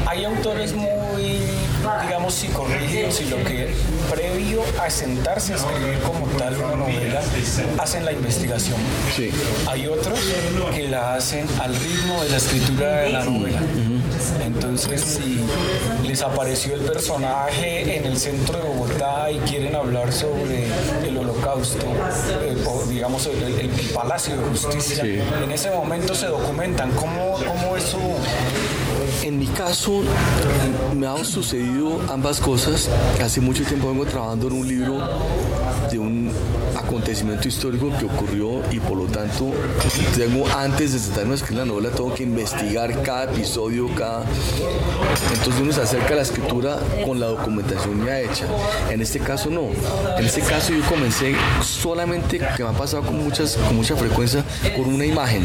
Hay 0.06 0.24
autores 0.24 0.72
muy, 0.72 1.40
digamos, 2.04 2.34
psicorrígidos 2.34 3.20
y 3.20 3.24
lo 3.24 3.36
que 3.38 3.74
previo 4.08 4.62
a 4.80 4.88
sentarse 4.88 5.54
a 5.54 5.56
escribir 5.56 5.98
como 6.06 6.26
tal 6.38 6.56
una 6.58 6.76
novela, 6.76 7.20
hacen 7.78 8.04
la 8.04 8.12
investigación. 8.12 8.76
Sí. 9.16 9.30
Hay 9.68 9.88
otros 9.88 10.18
que 10.74 10.88
la 10.88 11.14
hacen 11.14 11.46
al 11.60 11.74
ritmo 11.74 12.22
de 12.22 12.30
la 12.30 12.36
escritura 12.36 13.00
de 13.00 13.10
la 13.10 13.24
novela. 13.24 13.60
Entonces, 14.44 15.00
si 15.02 15.40
les 16.06 16.22
apareció 16.22 16.74
el 16.74 16.82
personaje 16.82 17.96
en 17.96 18.04
el 18.06 18.16
centro 18.16 18.58
de 18.58 18.64
Bogotá 18.64 19.30
y 19.30 19.38
quieren 19.40 19.74
hablar 19.74 20.12
sobre 20.12 20.66
el 21.06 21.16
holocausto, 21.18 21.86
eh, 22.42 22.64
o 22.66 22.82
digamos 22.88 23.26
el, 23.26 23.42
el, 23.42 23.60
el, 23.60 23.70
Palacio 23.94 24.36
de 24.36 24.42
Justicia, 24.48 25.02
Sí. 25.04 25.18
en 25.42 25.50
ese 25.52 25.70
momento 25.70 26.14
se 26.14 26.26
documentan. 26.26 26.90
¿Cómo, 26.92 27.34
cómo 27.46 27.76
eso? 27.76 27.98
En 29.22 29.38
mi 29.38 29.46
caso, 29.46 30.02
me 30.96 31.06
han 31.06 31.24
sucedido 31.24 32.00
ambas 32.08 32.40
cosas. 32.40 32.88
Hace 33.22 33.40
mucho 33.40 33.62
tiempo 33.64 33.88
vengo 33.88 34.04
trabajando 34.04 34.48
en 34.48 34.52
un 34.54 34.66
libro 34.68 34.98
de 35.90 35.98
un 35.98 36.32
acontecimiento 37.12 37.48
histórico 37.48 37.92
que 37.98 38.06
ocurrió 38.06 38.62
y 38.70 38.80
por 38.80 38.96
lo 38.96 39.04
tanto 39.04 39.52
tengo 40.16 40.48
antes 40.56 40.94
de 40.94 40.98
sentarme 40.98 41.32
a 41.32 41.34
escribir 41.34 41.58
la 41.58 41.64
novela 41.66 41.90
tengo 41.90 42.14
que 42.14 42.22
investigar 42.22 43.02
cada 43.02 43.24
episodio, 43.24 43.88
cada 43.94 44.24
entonces 45.32 45.60
uno 45.60 45.72
se 45.72 45.82
acerca 45.82 46.14
a 46.14 46.16
la 46.16 46.22
escritura 46.22 46.78
con 47.04 47.20
la 47.20 47.26
documentación 47.26 48.04
ya 48.06 48.20
hecha. 48.20 48.46
En 48.90 49.02
este 49.02 49.18
caso 49.18 49.50
no. 49.50 49.68
En 50.16 50.24
este 50.24 50.40
caso 50.40 50.72
yo 50.72 50.82
comencé 50.86 51.34
solamente 51.62 52.40
que 52.56 52.62
me 52.62 52.70
ha 52.70 52.72
pasado 52.72 53.02
con 53.02 53.22
muchas 53.22 53.56
con 53.56 53.76
mucha 53.76 53.94
frecuencia 53.94 54.42
con 54.74 54.94
una 54.94 55.04
imagen. 55.04 55.42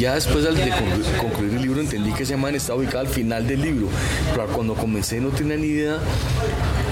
Ya 0.00 0.14
después 0.14 0.42
de 0.42 0.50
concluir, 0.50 1.06
concluir 1.20 1.54
el 1.54 1.62
libro 1.62 1.80
entendí 1.80 2.12
que 2.12 2.24
esa 2.24 2.34
imagen 2.34 2.56
estaba 2.56 2.80
ubicada 2.80 3.00
al 3.00 3.08
final 3.08 3.46
del 3.46 3.62
libro, 3.62 3.88
pero 4.32 4.48
cuando 4.48 4.74
comencé 4.74 5.20
no 5.20 5.28
tenía 5.28 5.56
ni 5.56 5.68
idea 5.68 5.98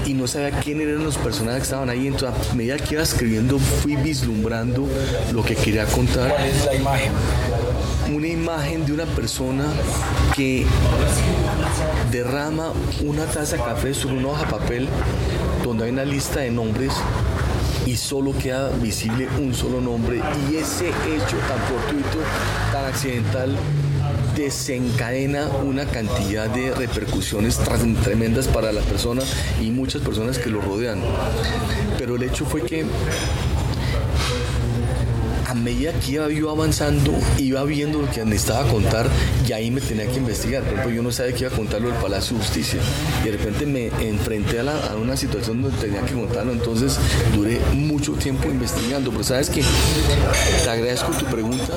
y 0.05 0.13
no 0.13 0.27
sabía 0.27 0.51
quién 0.59 0.81
eran 0.81 1.03
los 1.03 1.17
personajes 1.17 1.59
que 1.59 1.63
estaban 1.63 1.89
ahí. 1.89 2.07
Entonces, 2.07 2.51
a 2.51 2.55
medida 2.55 2.77
que 2.77 2.93
iba 2.93 3.03
escribiendo, 3.03 3.59
fui 3.59 3.95
vislumbrando 3.95 4.87
lo 5.33 5.43
que 5.43 5.55
quería 5.55 5.85
contar. 5.85 6.29
¿Cuál 6.29 6.45
es 6.45 6.65
la 6.65 6.75
imagen? 6.75 7.11
Una 8.13 8.27
imagen 8.27 8.85
de 8.85 8.93
una 8.93 9.05
persona 9.05 9.65
que 10.35 10.65
derrama 12.11 12.71
una 13.03 13.25
taza 13.25 13.57
de 13.57 13.63
café 13.63 13.93
sobre 13.93 14.17
una 14.17 14.29
hoja 14.29 14.45
de 14.45 14.51
papel 14.51 14.89
donde 15.63 15.85
hay 15.85 15.91
una 15.91 16.05
lista 16.05 16.41
de 16.41 16.51
nombres 16.51 16.93
y 17.85 17.95
solo 17.95 18.33
queda 18.37 18.69
visible 18.69 19.27
un 19.39 19.53
solo 19.53 19.81
nombre 19.81 20.21
y 20.49 20.55
ese 20.55 20.89
hecho 20.89 21.37
tan 21.47 21.59
fortuito, 21.67 22.19
tan 22.71 22.85
accidental 22.85 23.55
desencadena 24.35 25.47
una 25.63 25.85
cantidad 25.85 26.49
de 26.49 26.73
repercusiones 26.73 27.59
tremendas 28.03 28.47
para 28.47 28.71
la 28.71 28.81
persona 28.81 29.23
y 29.61 29.71
muchas 29.71 30.01
personas 30.01 30.37
que 30.37 30.49
lo 30.49 30.61
rodean. 30.61 31.01
Pero 31.97 32.15
el 32.15 32.23
hecho 32.23 32.45
fue 32.45 32.61
que 32.61 32.85
a 35.47 35.53
medida 35.53 35.93
que 35.93 36.11
iba 36.11 36.51
avanzando, 36.51 37.13
iba 37.37 37.63
viendo 37.63 38.01
lo 38.01 38.09
que 38.09 38.25
necesitaba 38.25 38.67
contar 38.69 39.07
y 39.47 39.53
ahí 39.53 39.71
me 39.71 39.79
tenía 39.79 40.05
que 40.07 40.17
investigar. 40.17 40.63
Por 40.63 40.73
ejemplo, 40.73 40.95
yo 40.95 41.03
no 41.03 41.11
sabía 41.11 41.33
que 41.33 41.45
iba 41.45 41.53
a 41.53 41.55
contar 41.55 41.81
lo 41.81 41.89
del 41.89 41.97
Palacio 41.97 42.37
de 42.37 42.43
Justicia 42.43 42.79
y 43.21 43.25
de 43.25 43.37
repente 43.37 43.65
me 43.65 43.87
enfrenté 44.07 44.59
a 44.59 44.95
una 45.01 45.15
situación 45.15 45.61
donde 45.61 45.77
tenía 45.77 46.01
que 46.01 46.13
contarlo. 46.13 46.51
Entonces 46.51 46.97
duré 47.33 47.59
mucho 47.73 48.13
tiempo 48.13 48.49
investigando. 48.49 49.11
Pero 49.11 49.23
sabes 49.23 49.49
que 49.49 49.63
te 50.63 50.69
agradezco 50.69 51.11
tu 51.13 51.25
pregunta 51.25 51.73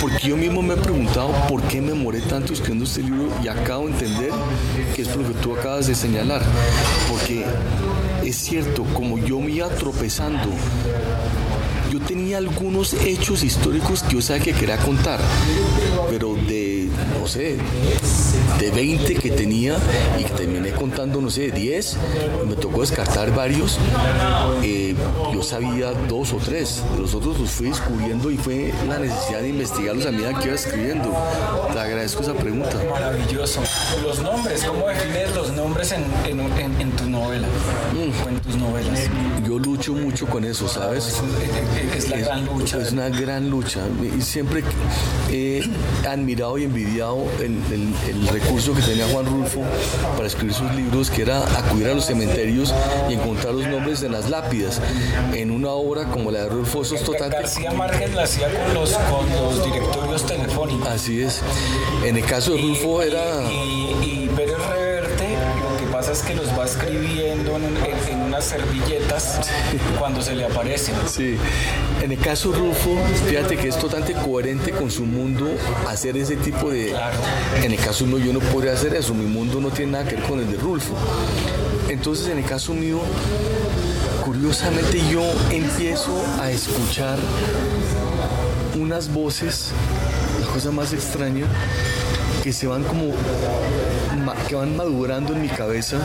porque 0.00 0.28
yo 0.28 0.36
mismo 0.36 0.62
me 0.62 0.74
he 0.74 0.76
preguntado 0.76 1.30
por 1.48 1.62
qué 1.62 1.80
me 1.80 1.94
moré 1.94 2.20
tanto 2.20 2.52
escribiendo 2.52 2.84
este 2.84 3.02
libro 3.02 3.28
y 3.42 3.48
acabo 3.48 3.86
de 3.86 3.92
entender 3.92 4.30
que 4.94 5.02
es 5.02 5.14
lo 5.14 5.26
que 5.26 5.34
tú 5.34 5.54
acabas 5.54 5.86
de 5.86 5.94
señalar. 5.94 6.42
Porque 7.08 7.44
es 8.24 8.36
cierto, 8.36 8.84
como 8.94 9.18
yo 9.18 9.40
me 9.40 9.50
iba 9.52 9.68
tropezando, 9.68 10.48
yo 11.90 12.00
tenía 12.00 12.38
algunos 12.38 12.94
hechos 12.94 13.42
históricos 13.42 14.02
que 14.04 14.14
yo 14.14 14.22
sabía 14.22 14.44
que 14.44 14.52
quería 14.52 14.76
contar, 14.78 15.20
pero 16.08 16.34
de, 16.34 16.69
no 17.20 17.26
sé, 17.26 17.58
de 18.58 18.70
20 18.70 19.14
que 19.16 19.30
tenía 19.30 19.76
y 20.18 20.24
terminé 20.24 20.70
contando, 20.70 21.20
no 21.20 21.30
sé, 21.30 21.50
10, 21.50 21.96
me 22.48 22.54
tocó 22.56 22.80
descartar 22.80 23.34
varios. 23.34 23.78
Eh, 24.62 24.94
yo 25.32 25.42
sabía 25.42 25.92
dos 26.08 26.32
o 26.32 26.36
tres. 26.36 26.82
Los 26.98 27.14
otros 27.14 27.38
los 27.38 27.50
fui 27.50 27.68
descubriendo 27.68 28.30
y 28.30 28.36
fue 28.36 28.72
la 28.88 28.98
necesidad 28.98 29.42
de 29.42 29.50
investigarlos 29.50 30.06
a 30.06 30.12
medida 30.12 30.38
que 30.38 30.46
iba 30.46 30.54
escribiendo. 30.54 31.12
Te 31.72 31.78
agradezco 31.78 32.22
esa 32.22 32.34
pregunta. 32.34 32.70
Maravilloso. 32.90 33.60
Los 34.02 34.20
nombres, 34.20 34.64
¿cómo 34.64 34.88
defines 34.88 35.34
los 35.34 35.52
nombres 35.52 35.92
en, 35.92 36.04
en, 36.26 36.90
tu 36.92 37.08
novela 37.08 37.46
mm. 37.46 38.28
en 38.28 38.40
tus 38.40 38.56
novelas? 38.56 39.00
Yo 39.46 39.58
lucho 39.58 39.92
mucho 39.92 40.26
con 40.26 40.44
eso, 40.44 40.68
¿sabes? 40.68 41.20
Es, 41.96 42.08
la 42.08 42.18
gran 42.18 42.46
lucha. 42.46 42.80
Es 42.80 42.92
una 42.92 43.08
gran 43.08 43.50
lucha. 43.50 43.80
Y 44.16 44.22
siempre 44.22 44.62
he 45.30 45.62
admirado 46.08 46.58
y 46.58 46.64
envidiado 46.64 47.09
el, 47.40 47.94
el 48.08 48.28
recurso 48.28 48.74
que 48.74 48.82
tenía 48.82 49.06
Juan 49.08 49.26
Rulfo 49.26 49.62
para 50.16 50.26
escribir 50.26 50.54
sus 50.54 50.72
libros, 50.74 51.10
que 51.10 51.22
era 51.22 51.42
acudir 51.58 51.88
a 51.88 51.94
los 51.94 52.06
cementerios 52.06 52.74
y 53.08 53.14
encontrar 53.14 53.54
los 53.54 53.66
nombres 53.66 54.00
de 54.00 54.08
las 54.08 54.28
lápidas. 54.30 54.80
En 55.32 55.50
una 55.50 55.70
obra 55.70 56.04
como 56.06 56.30
la 56.30 56.44
de 56.44 56.48
Rulfo, 56.48 56.82
eso 56.82 56.94
es 56.94 57.04
total. 57.04 57.30
García 57.30 57.72
Márquez 57.72 58.12
la 58.14 58.24
hacía 58.24 58.48
con 58.48 58.74
los, 58.74 58.92
con 58.92 59.30
los 59.30 59.64
directorios 59.64 60.26
telefónicos. 60.26 60.88
Así 60.88 61.22
es. 61.22 61.40
En 62.04 62.16
el 62.16 62.24
caso 62.24 62.52
de 62.52 62.62
Rulfo 62.62 63.02
era. 63.02 63.42
Y, 63.50 63.96
y, 64.02 64.10
que 64.14 64.19
pasa 66.10 66.22
es 66.24 66.28
que 66.28 66.34
los 66.34 66.58
va 66.58 66.64
escribiendo 66.64 67.56
en, 67.56 68.20
unas 68.22 68.44
servilletas 68.44 69.38
cuando 69.96 70.20
se 70.20 70.34
le 70.34 70.44
aparecen. 70.44 70.96
Sí. 71.06 71.36
En 72.02 72.10
el 72.10 72.18
caso 72.18 72.50
de 72.50 72.58
Rulfo, 72.58 72.96
fíjate 73.28 73.56
que 73.56 73.68
es 73.68 73.78
totalmente 73.78 74.20
coherente 74.20 74.72
con 74.72 74.90
su 74.90 75.04
mundo 75.04 75.48
hacer 75.86 76.16
ese 76.16 76.34
tipo 76.36 76.70
de. 76.70 76.96
En 77.62 77.70
el 77.70 77.78
caso 77.78 78.06
mío, 78.06 78.18
yo 78.18 78.32
no 78.32 78.40
podría 78.40 78.72
hacer 78.72 78.92
eso. 78.94 79.14
Mi 79.14 79.26
mundo 79.26 79.60
no 79.60 79.70
tiene 79.70 79.92
nada 79.92 80.04
que 80.04 80.16
ver 80.16 80.24
con 80.24 80.40
el 80.40 80.50
de 80.50 80.56
Rulfo. 80.56 80.94
Entonces, 81.88 82.26
en 82.28 82.38
el 82.38 82.44
caso 82.44 82.74
mío, 82.74 83.00
curiosamente 84.24 85.00
yo 85.12 85.22
empiezo 85.52 86.20
a 86.40 86.50
escuchar 86.50 87.18
unas 88.80 89.12
voces, 89.12 89.70
la 90.40 90.46
cosa 90.48 90.72
más 90.72 90.92
extraña, 90.92 91.46
que 92.42 92.52
se 92.52 92.66
van 92.66 92.82
como 92.82 93.12
que 94.48 94.54
van 94.54 94.76
madurando 94.76 95.32
en 95.32 95.42
mi 95.42 95.48
cabeza, 95.48 95.98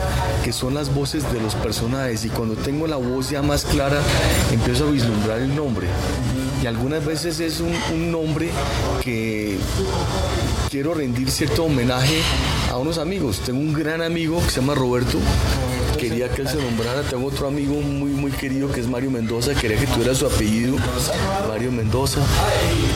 que 0.44 0.52
son 0.52 0.74
las 0.74 0.94
voces 0.94 1.30
de 1.32 1.40
los 1.40 1.54
personajes 1.54 2.24
y 2.24 2.28
cuando 2.28 2.54
tengo 2.54 2.86
la 2.86 2.96
voz 2.96 3.30
ya 3.30 3.42
más 3.42 3.64
clara 3.64 4.00
empiezo 4.52 4.88
a 4.88 4.90
vislumbrar 4.90 5.40
el 5.40 5.54
nombre. 5.54 5.88
Y 6.62 6.66
algunas 6.66 7.04
veces 7.04 7.40
es 7.40 7.60
un, 7.60 8.10
nombre 8.10 8.50
que 9.02 9.58
quiero 10.70 10.94
rendir 10.94 11.30
cierto 11.30 11.64
homenaje 11.64 12.20
a 12.70 12.78
unos 12.78 12.98
amigos. 12.98 13.40
Tengo 13.44 13.60
un 13.60 13.72
gran 13.72 14.00
amigo 14.00 14.42
que 14.42 14.50
se 14.50 14.60
llama 14.60 14.74
Roberto, 14.74 15.18
quería 15.96 16.28
que 16.28 16.42
él 16.42 16.48
se 16.48 16.56
nombrara. 16.56 17.02
Tengo 17.02 17.26
otro 17.26 17.48
amigo 17.48 17.74
muy, 17.74 18.10
muy 18.10 18.30
querido 18.30 18.70
que 18.70 18.80
es 18.80 18.88
Mario 18.88 19.10
Mendoza, 19.10 19.54
quería 19.54 19.78
que 19.78 19.86
tuviera 19.86 20.14
su 20.14 20.26
apellido, 20.26 20.76
Mario 21.48 21.72
Mendoza. 21.72 22.20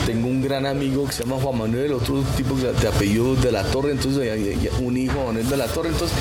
Tengo 0.05 0.27
un 0.27 0.41
gran 0.41 0.65
amigo 0.65 1.05
que 1.05 1.13
se 1.13 1.23
llama 1.23 1.41
Juan 1.41 1.57
Manuel, 1.57 1.93
otro 1.93 2.21
tipo 2.37 2.55
de 2.55 2.87
apellido 2.87 3.35
de 3.35 3.51
la 3.51 3.63
Torre, 3.63 3.91
entonces 3.91 4.29
un 4.79 4.97
hijo 4.97 5.13
Juan 5.13 5.27
Manuel 5.27 5.49
de 5.49 5.57
la 5.57 5.67
Torre. 5.67 5.89
Entonces, 5.89 6.17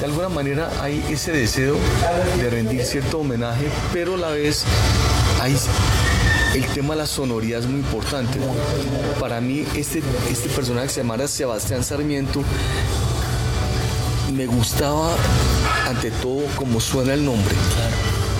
de 0.00 0.06
alguna 0.06 0.28
manera 0.28 0.70
hay 0.80 1.04
ese 1.10 1.32
deseo 1.32 1.76
de 2.40 2.50
rendir 2.50 2.84
cierto 2.84 3.18
homenaje, 3.18 3.66
pero 3.92 4.14
a 4.14 4.18
la 4.18 4.30
vez 4.30 4.64
hay 5.40 5.56
el 6.54 6.66
tema 6.66 6.94
de 6.94 7.00
la 7.00 7.06
sonoridad 7.06 7.60
es 7.60 7.66
muy 7.66 7.80
importante. 7.80 8.38
Para 9.18 9.40
mí, 9.40 9.64
este, 9.74 10.02
este 10.30 10.48
personaje 10.50 10.88
que 10.88 10.92
se 10.92 11.02
llama 11.02 11.26
Sebastián 11.26 11.82
Sarmiento 11.82 12.42
me 14.32 14.46
gustaba 14.46 15.10
ante 15.92 16.10
todo 16.10 16.46
como 16.56 16.80
suena 16.80 17.12
el 17.12 17.24
nombre. 17.24 17.54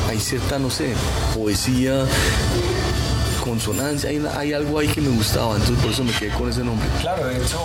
Hay 0.08 0.18
cierta, 0.18 0.58
no 0.58 0.70
sé, 0.70 0.94
poesía, 1.34 2.04
consonancia, 3.44 4.10
hay, 4.36 4.52
algo 4.52 4.78
ahí 4.78 4.88
que 4.88 5.00
me 5.00 5.10
gustaba, 5.10 5.56
entonces 5.56 5.78
por 5.78 5.90
eso 5.90 6.04
me 6.04 6.12
quedé 6.12 6.30
con 6.30 6.48
ese 6.48 6.64
nombre. 6.64 6.86
Claro, 7.00 7.26
de 7.26 7.36
hecho, 7.36 7.60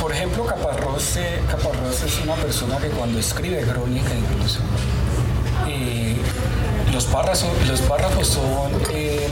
por 0.00 0.12
ejemplo, 0.12 0.44
Caparrós, 0.44 1.18
Caparrós 1.48 2.02
es 2.02 2.20
una 2.22 2.34
persona 2.34 2.78
que 2.78 2.88
cuando 2.88 3.18
escribe 3.20 3.62
crónica 3.62 4.10
incluso, 4.14 4.58
eh, 5.68 6.16
los, 6.92 7.04
párrafos, 7.06 7.48
los 7.68 7.80
párrafos 7.82 8.26
son, 8.26 8.72
eh, 8.92 9.28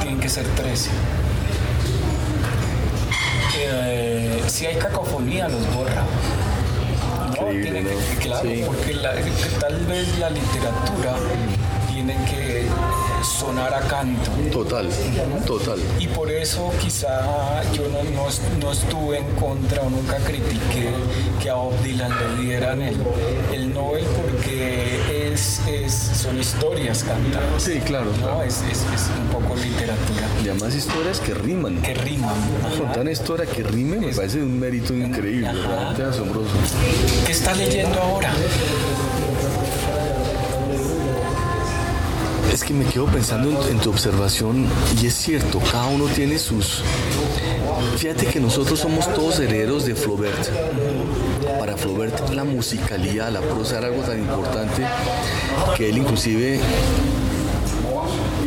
tienen 0.00 0.20
que 0.20 0.28
ser 0.28 0.46
13. 0.46 0.90
Eh, 3.58 4.42
si 4.48 4.66
hay 4.66 4.76
cacofonía, 4.76 5.48
los 5.48 5.74
borra 5.74 6.04
claro, 8.20 8.50
porque 8.66 8.94
tal 9.60 9.86
vez 9.86 10.18
la 10.18 10.30
literatura 10.30 11.16
tiene 11.92 12.14
que 12.24 12.66
sonar 13.22 13.72
a 13.74 13.80
canto. 13.80 14.30
Total, 14.52 14.88
total. 15.46 15.78
Y 15.98 16.06
por 16.08 16.30
eso 16.30 16.72
quizá 16.80 17.62
yo 17.72 17.84
no, 17.88 18.70
estuve 18.70 19.18
en 19.18 19.34
contra 19.36 19.82
o 19.82 19.90
nunca 19.90 20.18
critiqué 20.18 20.90
que 21.42 21.50
a 21.50 21.54
Bob 21.54 21.80
Dylan 21.82 22.10
le 22.10 22.42
dieran 22.42 22.82
el, 22.82 22.96
el 23.52 23.72
Nobel 23.72 24.04
porque 24.04 24.95
es, 25.36 26.00
son 26.14 26.38
historias 26.38 27.04
cantadas. 27.04 27.62
Sí, 27.62 27.78
claro. 27.80 28.10
¿no? 28.20 28.42
Es, 28.42 28.62
un 29.20 29.28
poco 29.28 29.54
literatura. 29.56 30.26
Y 30.42 30.48
además 30.48 30.74
historias 30.74 31.20
que 31.20 31.34
riman. 31.34 31.82
Que 31.82 31.94
riman. 31.94 32.34
Contar 32.78 33.08
historia 33.08 33.46
que 33.46 33.62
rime 33.62 33.98
me 33.98 34.12
parece 34.12 34.42
un 34.42 34.58
mérito 34.58 34.94
increíble, 34.94 35.52
realmente 35.52 36.02
asombroso. 36.02 36.50
¿Qué 37.24 37.32
está 37.32 37.54
leyendo 37.54 38.00
ahora? 38.00 38.32
Es 42.52 42.64
que 42.64 42.72
me 42.72 42.86
quedo 42.86 43.06
pensando 43.06 43.68
en, 43.68 43.78
tu 43.78 43.90
observación 43.90 44.66
y 45.02 45.06
es 45.06 45.14
cierto, 45.14 45.60
cada 45.70 45.86
uno 45.88 46.06
tiene 46.06 46.38
sus... 46.38 46.82
Fíjate 47.98 48.26
que 48.26 48.40
nosotros 48.40 48.80
somos 48.80 49.12
todos 49.12 49.38
herederos 49.40 49.84
de 49.84 49.94
Flaubert. 49.94 50.48
Flaubert 51.76 52.30
la 52.30 52.44
musicalidad, 52.44 53.30
la 53.30 53.40
prosa 53.40 53.78
era 53.78 53.88
algo 53.88 54.02
tan 54.02 54.18
importante 54.18 54.82
que 55.76 55.88
él 55.88 55.98
inclusive 55.98 56.60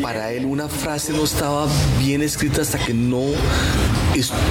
para 0.02 0.32
él 0.32 0.46
una 0.46 0.68
frase 0.68 1.12
no 1.14 1.24
estaba 1.24 1.68
bien 2.00 2.22
escrita 2.22 2.62
hasta 2.62 2.80
que 2.80 2.94
no 2.94 3.26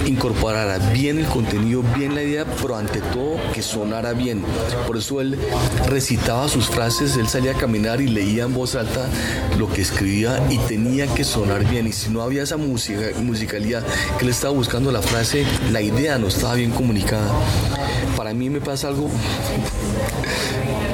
incorporara 0.06 0.78
bien 0.92 1.18
el 1.18 1.26
contenido, 1.26 1.82
bien 1.96 2.14
la 2.14 2.22
idea, 2.22 2.44
pero 2.44 2.76
ante 2.76 3.00
todo 3.00 3.36
que 3.52 3.62
sonara 3.62 4.12
bien. 4.12 4.42
Por 4.86 4.96
eso 4.96 5.20
él 5.20 5.38
recitaba 5.86 6.48
sus 6.48 6.68
frases, 6.68 7.16
él 7.16 7.28
salía 7.28 7.52
a 7.52 7.54
caminar 7.54 8.00
y 8.00 8.08
leía 8.08 8.44
en 8.44 8.54
voz 8.54 8.74
alta 8.76 9.08
lo 9.58 9.70
que 9.70 9.82
escribía 9.82 10.42
y 10.48 10.58
tenía 10.58 11.06
que 11.06 11.24
sonar 11.24 11.68
bien. 11.68 11.86
Y 11.86 11.92
si 11.92 12.10
no 12.10 12.22
había 12.22 12.42
esa 12.42 12.56
musicalidad 12.56 13.84
que 14.18 14.24
él 14.24 14.30
estaba 14.30 14.54
buscando 14.54 14.90
la 14.92 15.02
frase, 15.02 15.44
la 15.70 15.82
idea 15.82 16.18
no 16.18 16.28
estaba 16.28 16.54
bien 16.54 16.70
comunicada. 16.70 17.30
Para 18.28 18.38
mí 18.38 18.50
me 18.50 18.60
pasa 18.60 18.88
algo 18.88 19.08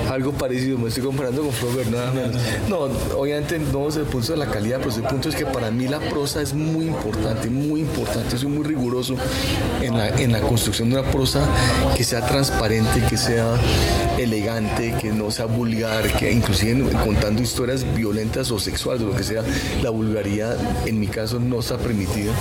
algo 0.09 0.31
parecido, 0.31 0.79
me 0.79 0.87
estoy 0.87 1.03
comparando 1.03 1.43
con 1.43 1.51
Flaubert, 1.51 1.91
nada 1.91 2.13
menos. 2.13 2.37
No, 2.69 2.89
obviamente 3.19 3.59
no 3.59 3.87
desde 3.87 4.03
el 4.03 4.07
punto 4.07 4.31
de 4.31 4.39
la 4.39 4.47
calidad, 4.47 4.79
pero 4.79 4.95
el 4.95 5.03
punto 5.03 5.29
es 5.31 5.35
que 5.35 5.45
para 5.45 5.73
mí 5.73 5.89
la 5.89 5.99
prosa 5.99 6.41
es 6.43 6.55
muy 6.55 6.87
importante, 6.87 7.51
muy 7.51 7.81
importante, 7.81 8.39
soy 8.39 8.51
muy 8.51 8.63
riguroso 8.63 9.17
en 9.83 9.99
la, 9.99 10.11
en 10.11 10.31
la 10.31 10.43
construcción 10.43 10.91
de 10.91 11.01
una 11.01 11.11
prosa 11.11 11.45
que 11.97 12.05
sea 12.05 12.25
transparente, 12.25 13.03
que 13.11 13.17
sea 13.17 13.57
elegante, 14.17 14.95
que 15.01 15.11
no 15.11 15.33
sea 15.33 15.47
vulgar, 15.47 16.17
que 16.17 16.31
inclusive 16.31 16.89
contando 17.05 17.43
historias 17.43 17.85
violentas 17.97 18.53
o 18.53 18.61
sexuales 18.61 19.03
o 19.03 19.07
lo 19.07 19.17
que 19.17 19.25
sea, 19.25 19.43
la 19.83 19.91
vulgaridad 19.91 20.57
en 20.87 21.01
mi 21.01 21.09
caso 21.09 21.41
no 21.41 21.59
está 21.59 21.79
permitida 21.79 22.33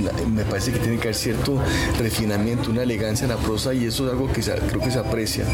me 0.00 0.44
parece 0.44 0.72
que 0.72 0.78
tiene 0.78 0.96
que 0.96 1.08
haber 1.08 1.14
cierto 1.14 1.58
refinamiento, 1.98 2.70
una 2.70 2.82
elegancia 2.82 3.24
en 3.24 3.30
la 3.30 3.36
prosa 3.36 3.74
y 3.74 3.84
eso 3.84 4.06
es 4.06 4.12
algo 4.12 4.32
que 4.32 4.42
creo 4.42 4.80
que 4.80 4.90
se 4.90 4.98
aprecia. 4.98 5.44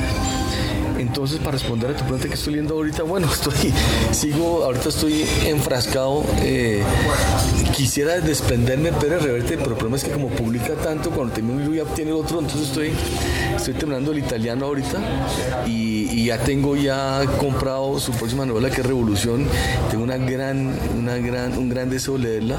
Entonces, 0.98 1.38
para 1.38 1.52
responder 1.52 1.90
a 1.90 1.94
tu 1.94 2.04
pregunta 2.04 2.28
que 2.28 2.34
estoy 2.34 2.54
leyendo 2.54 2.74
ahorita, 2.74 3.02
bueno, 3.02 3.28
estoy, 3.32 3.72
sigo, 4.12 4.64
ahorita 4.64 4.88
estoy 4.88 5.24
enfrascado. 5.44 6.24
Eh, 6.40 6.82
quisiera 7.74 8.20
desprenderme 8.20 8.90
de 8.90 8.96
Pérez 8.96 9.22
Reverte, 9.22 9.58
pero 9.58 9.70
el 9.70 9.76
problema 9.76 9.96
es 9.96 10.04
que 10.04 10.10
como 10.10 10.28
publica 10.28 10.74
tanto, 10.74 11.10
cuando 11.10 11.34
termino 11.34 11.62
un 11.62 11.74
ya 11.74 11.82
obtiene 11.82 12.12
otro, 12.12 12.40
entonces 12.40 12.68
estoy, 12.68 12.92
estoy 13.54 13.74
terminando 13.74 14.12
el 14.12 14.18
italiano 14.18 14.66
ahorita 14.66 14.98
y, 15.66 16.08
y, 16.10 16.26
ya 16.26 16.38
tengo 16.38 16.76
ya 16.76 17.22
comprado 17.38 18.00
su 18.00 18.12
próxima 18.12 18.46
novela 18.46 18.70
que 18.70 18.80
es 18.80 18.86
Revolución. 18.86 19.46
Tengo 19.90 20.04
una 20.04 20.16
gran, 20.16 20.74
una 20.98 21.16
gran, 21.18 21.58
un 21.58 21.68
gran 21.68 21.90
deseo 21.90 22.16
de 22.16 22.24
leerla 22.24 22.58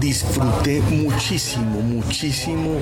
disfruté 0.00 0.80
muchísimo, 0.80 1.80
muchísimo 1.80 2.78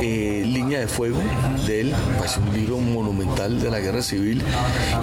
eh, 0.00 0.42
Línea 0.46 0.80
de 0.80 0.88
Fuego 0.88 1.18
de 1.66 1.80
él. 1.80 1.94
Me 2.08 2.18
pareció 2.18 2.42
un 2.42 2.54
libro 2.54 2.78
monumental 2.78 3.60
de 3.60 3.70
la 3.70 3.80
guerra 3.80 4.02
civil 4.02 4.42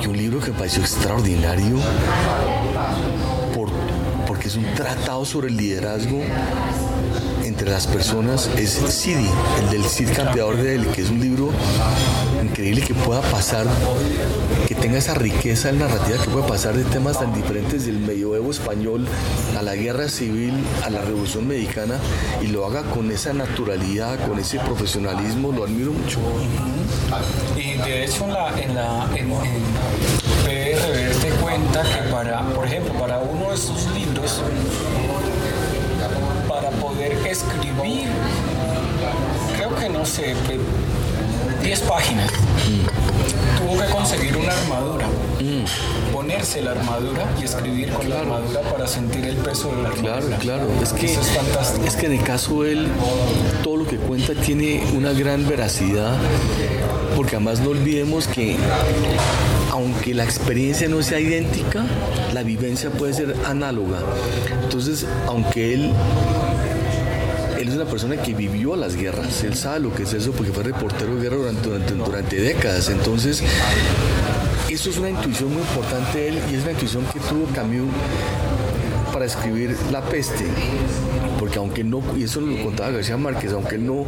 y 0.02 0.08
un 0.08 0.18
libro 0.18 0.40
que 0.40 0.52
pareció 0.52 0.82
extraordinario 0.82 1.78
porque 4.28 4.48
es 4.48 4.56
un 4.56 4.66
tratado 4.76 5.26
sobre 5.26 5.48
el 5.48 5.58
liderazgo 5.58 6.22
entre 7.44 7.72
las 7.72 7.88
personas. 7.88 8.50
Es 8.58 8.72
Sidi, 8.72 9.28
el 9.60 9.70
del 9.70 9.84
Cid 9.84 10.10
Campeador 10.16 10.58
de 10.58 10.76
él, 10.76 10.88
que 10.88 11.02
es 11.02 11.10
un 11.10 11.20
libro 11.20 11.52
increíble 12.50 12.82
que 12.82 12.94
pueda 12.94 13.22
pasar, 13.22 13.66
que 14.68 14.76
tenga 14.76 14.98
esa 14.98 15.14
riqueza 15.14 15.72
narrativa 15.72 16.18
que 16.24 16.30
puede 16.30 16.48
pasar 16.48 16.76
de 16.76 16.84
temas 16.84 17.20
tan 17.20 17.34
diferentes 17.34 17.86
del 17.86 18.00
medioevo 18.00 18.52
español 18.52 19.08
a 19.58 19.62
la 19.62 19.76
guerra 19.76 20.10
civil, 20.10 20.54
a 20.84 20.90
la 20.90 21.02
revolución 21.02 21.48
mexicana 21.48 21.96
y 22.42 22.48
lo 22.48 22.66
haga 22.66 22.84
con 22.84 23.12
esa 23.12 23.34
naturalidad, 23.34 24.20
con 24.28 24.40
ese 24.40 24.60
profesionalismo, 24.60 25.52
lo 25.52 25.64
admiro 25.64 25.92
mucho. 25.92 26.20
Y 27.56 27.78
de 27.78 28.06
hecho 28.06 28.26
en 28.26 28.34
la, 28.34 28.62
en 28.62 28.76
la 28.76 29.10
en, 29.16 29.30
te 31.22 31.30
cuenta 31.42 31.84
que 31.84 32.10
para, 32.12 32.42
por 32.50 32.66
ejemplo, 32.66 32.94
para 32.94 33.20
uno 33.20 33.52
de 33.52 33.58
sus 33.58 33.86
libros, 33.94 34.42
para 36.48 36.70
poder 36.72 37.14
escribir, 37.28 38.10
creo 39.56 39.76
que 39.76 39.90
no 39.90 40.06
sé, 40.06 40.36
10 41.62 41.80
páginas. 41.82 42.32
Tuvo 43.58 43.78
que 43.80 43.88
conseguir 43.92 44.36
una 44.38 44.54
armadura, 44.54 45.08
ponerse 46.14 46.62
la 46.62 46.72
armadura 46.72 47.26
y 47.40 47.44
escribir 47.44 47.90
con 47.92 48.10
la 48.10 48.20
armadura 48.20 48.62
para 48.62 48.88
sentir 48.88 49.26
el 49.26 49.36
peso 49.38 49.76
de 49.76 49.84
la 49.84 49.90
armadura. 49.90 50.38
Claro, 50.40 50.68
claro. 50.68 50.84
Es 50.84 50.94
que, 50.94 51.14
es 51.14 51.32
fantástico. 51.32 51.86
Es 51.86 51.96
que 51.96 52.06
en 52.06 52.14
el 52.14 52.24
caso 52.24 52.66
él, 52.66 52.88
todo 53.64 53.78
lo 53.78 53.86
que 53.86 53.98
cuenta 53.98 54.34
tiene 54.34 54.84
una 54.96 55.12
gran 55.12 55.48
veracidad, 55.48 56.18
porque 57.16 57.36
además 57.36 57.60
no 57.60 57.72
olvidemos 57.72 58.28
que 58.28 58.56
aunque 59.72 60.14
la 60.14 60.24
experiencia 60.24 60.88
no 60.88 61.02
sea 61.04 61.20
idéntica, 61.20 61.86
la 62.34 62.44
vivencia 62.44 62.90
puede 62.90 63.14
ser 63.14 63.36
análoga. 63.46 64.00
Entonces, 64.64 65.06
aunque 65.28 65.74
él 65.74 65.94
una 67.82 67.90
persona 67.90 68.18
que 68.18 68.34
vivió 68.34 68.76
las 68.76 68.98
guerras, 68.98 69.42
él 69.46 69.56
sabe 69.56 69.80
lo 69.80 69.94
que 69.94 70.04
es 70.04 70.14
eso 70.14 70.34
porque 70.34 70.52
fue 70.52 70.64
reportero 70.64 71.16
de 71.16 71.22
guerra 71.22 71.38
durante, 71.38 71.94
durante, 71.94 72.36
décadas. 72.42 72.90
Entonces, 72.90 73.42
eso 74.70 74.90
es 74.90 74.98
una 74.98 75.10
intuición 75.10 75.54
muy 75.54 75.62
importante 75.62 76.18
de 76.18 76.28
él 76.28 76.40
y 76.52 76.56
es 76.56 76.64
una 76.64 76.74
intuición 76.74 77.06
que 77.06 77.20
tuvo 77.22 77.46
Camus 77.56 77.90
para 79.14 79.26
escribir 79.26 79.78
La 79.92 80.02
peste, 80.02 80.46
porque 81.40 81.58
aunque 81.58 81.86
no, 81.86 82.02
y 82.18 82.24
eso 82.24 82.42
lo 82.42 82.62
contaba 82.64 82.92
García 82.92 83.16
Márquez, 83.16 83.54
aunque 83.54 83.76
él 83.76 83.86
no, 83.86 84.06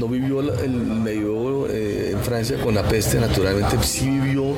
no 0.00 0.08
vivió 0.08 0.40
el 0.40 0.72
medio 0.72 1.68
eh, 1.68 2.12
en 2.12 2.20
Francia 2.20 2.58
con 2.62 2.74
la 2.74 2.82
peste, 2.82 3.20
naturalmente 3.20 3.76
sí 3.82 4.08
vivió 4.08 4.54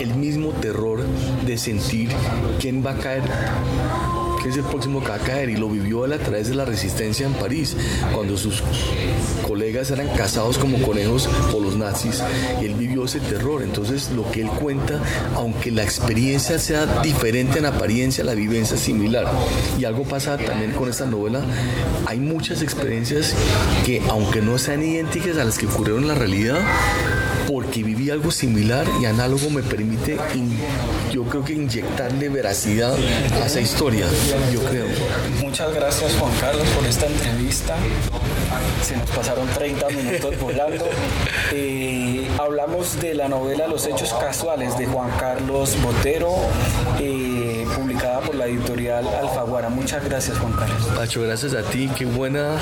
el 0.00 0.12
mismo 0.16 0.50
terror 0.60 1.04
de 1.46 1.56
sentir 1.56 2.10
quién 2.58 2.84
va 2.84 2.90
a 2.90 2.96
caer 2.96 3.22
que 4.42 4.48
es 4.48 4.56
el 4.56 4.64
próximo 4.64 5.00
que 5.00 5.08
va 5.08 5.16
a 5.16 5.18
caer 5.18 5.50
y 5.50 5.56
lo 5.56 5.68
vivió 5.68 6.04
él 6.04 6.12
a 6.12 6.18
través 6.18 6.48
de 6.48 6.54
la 6.54 6.64
resistencia 6.64 7.26
en 7.26 7.32
París, 7.34 7.76
cuando 8.14 8.36
sus 8.36 8.62
colegas 9.46 9.90
eran 9.90 10.08
cazados 10.16 10.58
como 10.58 10.80
conejos 10.82 11.28
por 11.50 11.62
los 11.62 11.76
nazis, 11.76 12.22
y 12.60 12.66
él 12.66 12.74
vivió 12.74 13.04
ese 13.04 13.20
terror. 13.20 13.62
Entonces 13.62 14.10
lo 14.10 14.30
que 14.30 14.42
él 14.42 14.48
cuenta, 14.48 15.00
aunque 15.34 15.70
la 15.70 15.82
experiencia 15.82 16.58
sea 16.58 17.02
diferente 17.02 17.58
en 17.58 17.66
apariencia, 17.66 18.24
la 18.24 18.34
vivencia 18.34 18.76
es 18.76 18.82
similar. 18.82 19.30
Y 19.78 19.84
algo 19.84 20.04
pasa 20.04 20.36
también 20.36 20.72
con 20.72 20.88
esta 20.88 21.06
novela, 21.06 21.42
hay 22.06 22.18
muchas 22.18 22.62
experiencias 22.62 23.34
que 23.84 24.02
aunque 24.08 24.40
no 24.40 24.58
sean 24.58 24.82
idénticas 24.82 25.36
a 25.36 25.44
las 25.44 25.58
que 25.58 25.66
ocurrieron 25.66 26.02
en 26.02 26.08
la 26.08 26.14
realidad, 26.14 26.58
porque 27.46 27.82
viví 27.82 28.10
algo 28.10 28.30
similar 28.30 28.86
y 29.00 29.04
análogo 29.04 29.50
me 29.50 29.62
permite, 29.62 30.16
yo 31.12 31.24
creo 31.24 31.44
que 31.44 31.52
inyectarle 31.52 32.30
veracidad 32.30 32.96
a 33.34 33.46
esa 33.46 33.60
historia, 33.60 34.06
yo 34.50 34.64
creo. 34.64 34.86
Muchas 35.42 35.74
gracias 35.74 36.16
Juan 36.16 36.32
Carlos 36.40 36.66
por 36.68 36.86
esta 36.86 37.06
entrevista. 37.06 37.76
Se 38.82 38.96
nos 38.96 39.10
pasaron 39.10 39.46
30 39.48 39.88
minutos 39.90 40.38
volando. 40.40 40.84
Eh, 41.54 42.26
hablamos 42.40 42.98
de 42.98 43.12
la 43.12 43.28
novela 43.28 43.66
Los 43.66 43.86
Hechos 43.86 44.14
Casuales 44.14 44.78
de 44.78 44.86
Juan 44.86 45.10
Carlos 45.20 45.76
Botero, 45.82 46.34
eh, 46.98 47.66
publicada 47.76 48.20
por 48.20 48.34
la 48.36 48.46
editorial 48.46 49.06
Alfaguara. 49.06 49.68
Muchas 49.68 50.02
gracias 50.02 50.38
Juan 50.38 50.54
Carlos. 50.54 50.86
Pacho, 50.96 51.20
gracias 51.20 51.52
a 51.52 51.62
ti. 51.62 51.90
Qué 51.94 52.06
buena 52.06 52.58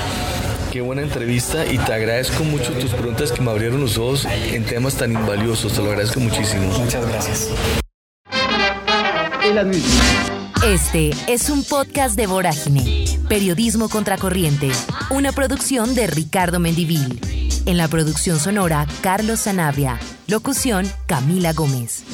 Qué 0.71 0.81
buena 0.81 1.01
entrevista 1.01 1.65
y 1.65 1.77
te 1.77 1.93
agradezco 1.93 2.45
mucho 2.45 2.71
tus 2.73 2.91
preguntas 2.91 3.31
que 3.31 3.41
me 3.41 3.51
abrieron 3.51 3.81
los 3.81 3.97
ojos 3.97 4.25
en 4.25 4.63
temas 4.65 4.95
tan 4.95 5.11
invaliosos. 5.11 5.73
Te 5.73 5.81
lo 5.81 5.89
agradezco 5.89 6.19
muchísimo. 6.21 6.67
Muchas 6.77 7.05
gracias. 7.07 7.49
Este 10.63 11.09
es 11.27 11.49
un 11.49 11.65
podcast 11.65 12.15
de 12.15 12.25
Vorágine, 12.25 13.03
Periodismo 13.27 13.89
Contracorriente, 13.89 14.71
una 15.09 15.33
producción 15.33 15.93
de 15.93 16.07
Ricardo 16.07 16.61
Mendivil. 16.61 17.19
En 17.65 17.75
la 17.75 17.89
producción 17.89 18.39
sonora, 18.39 18.87
Carlos 19.01 19.41
Sanabria. 19.41 19.99
Locución, 20.27 20.89
Camila 21.05 21.51
Gómez. 21.51 22.05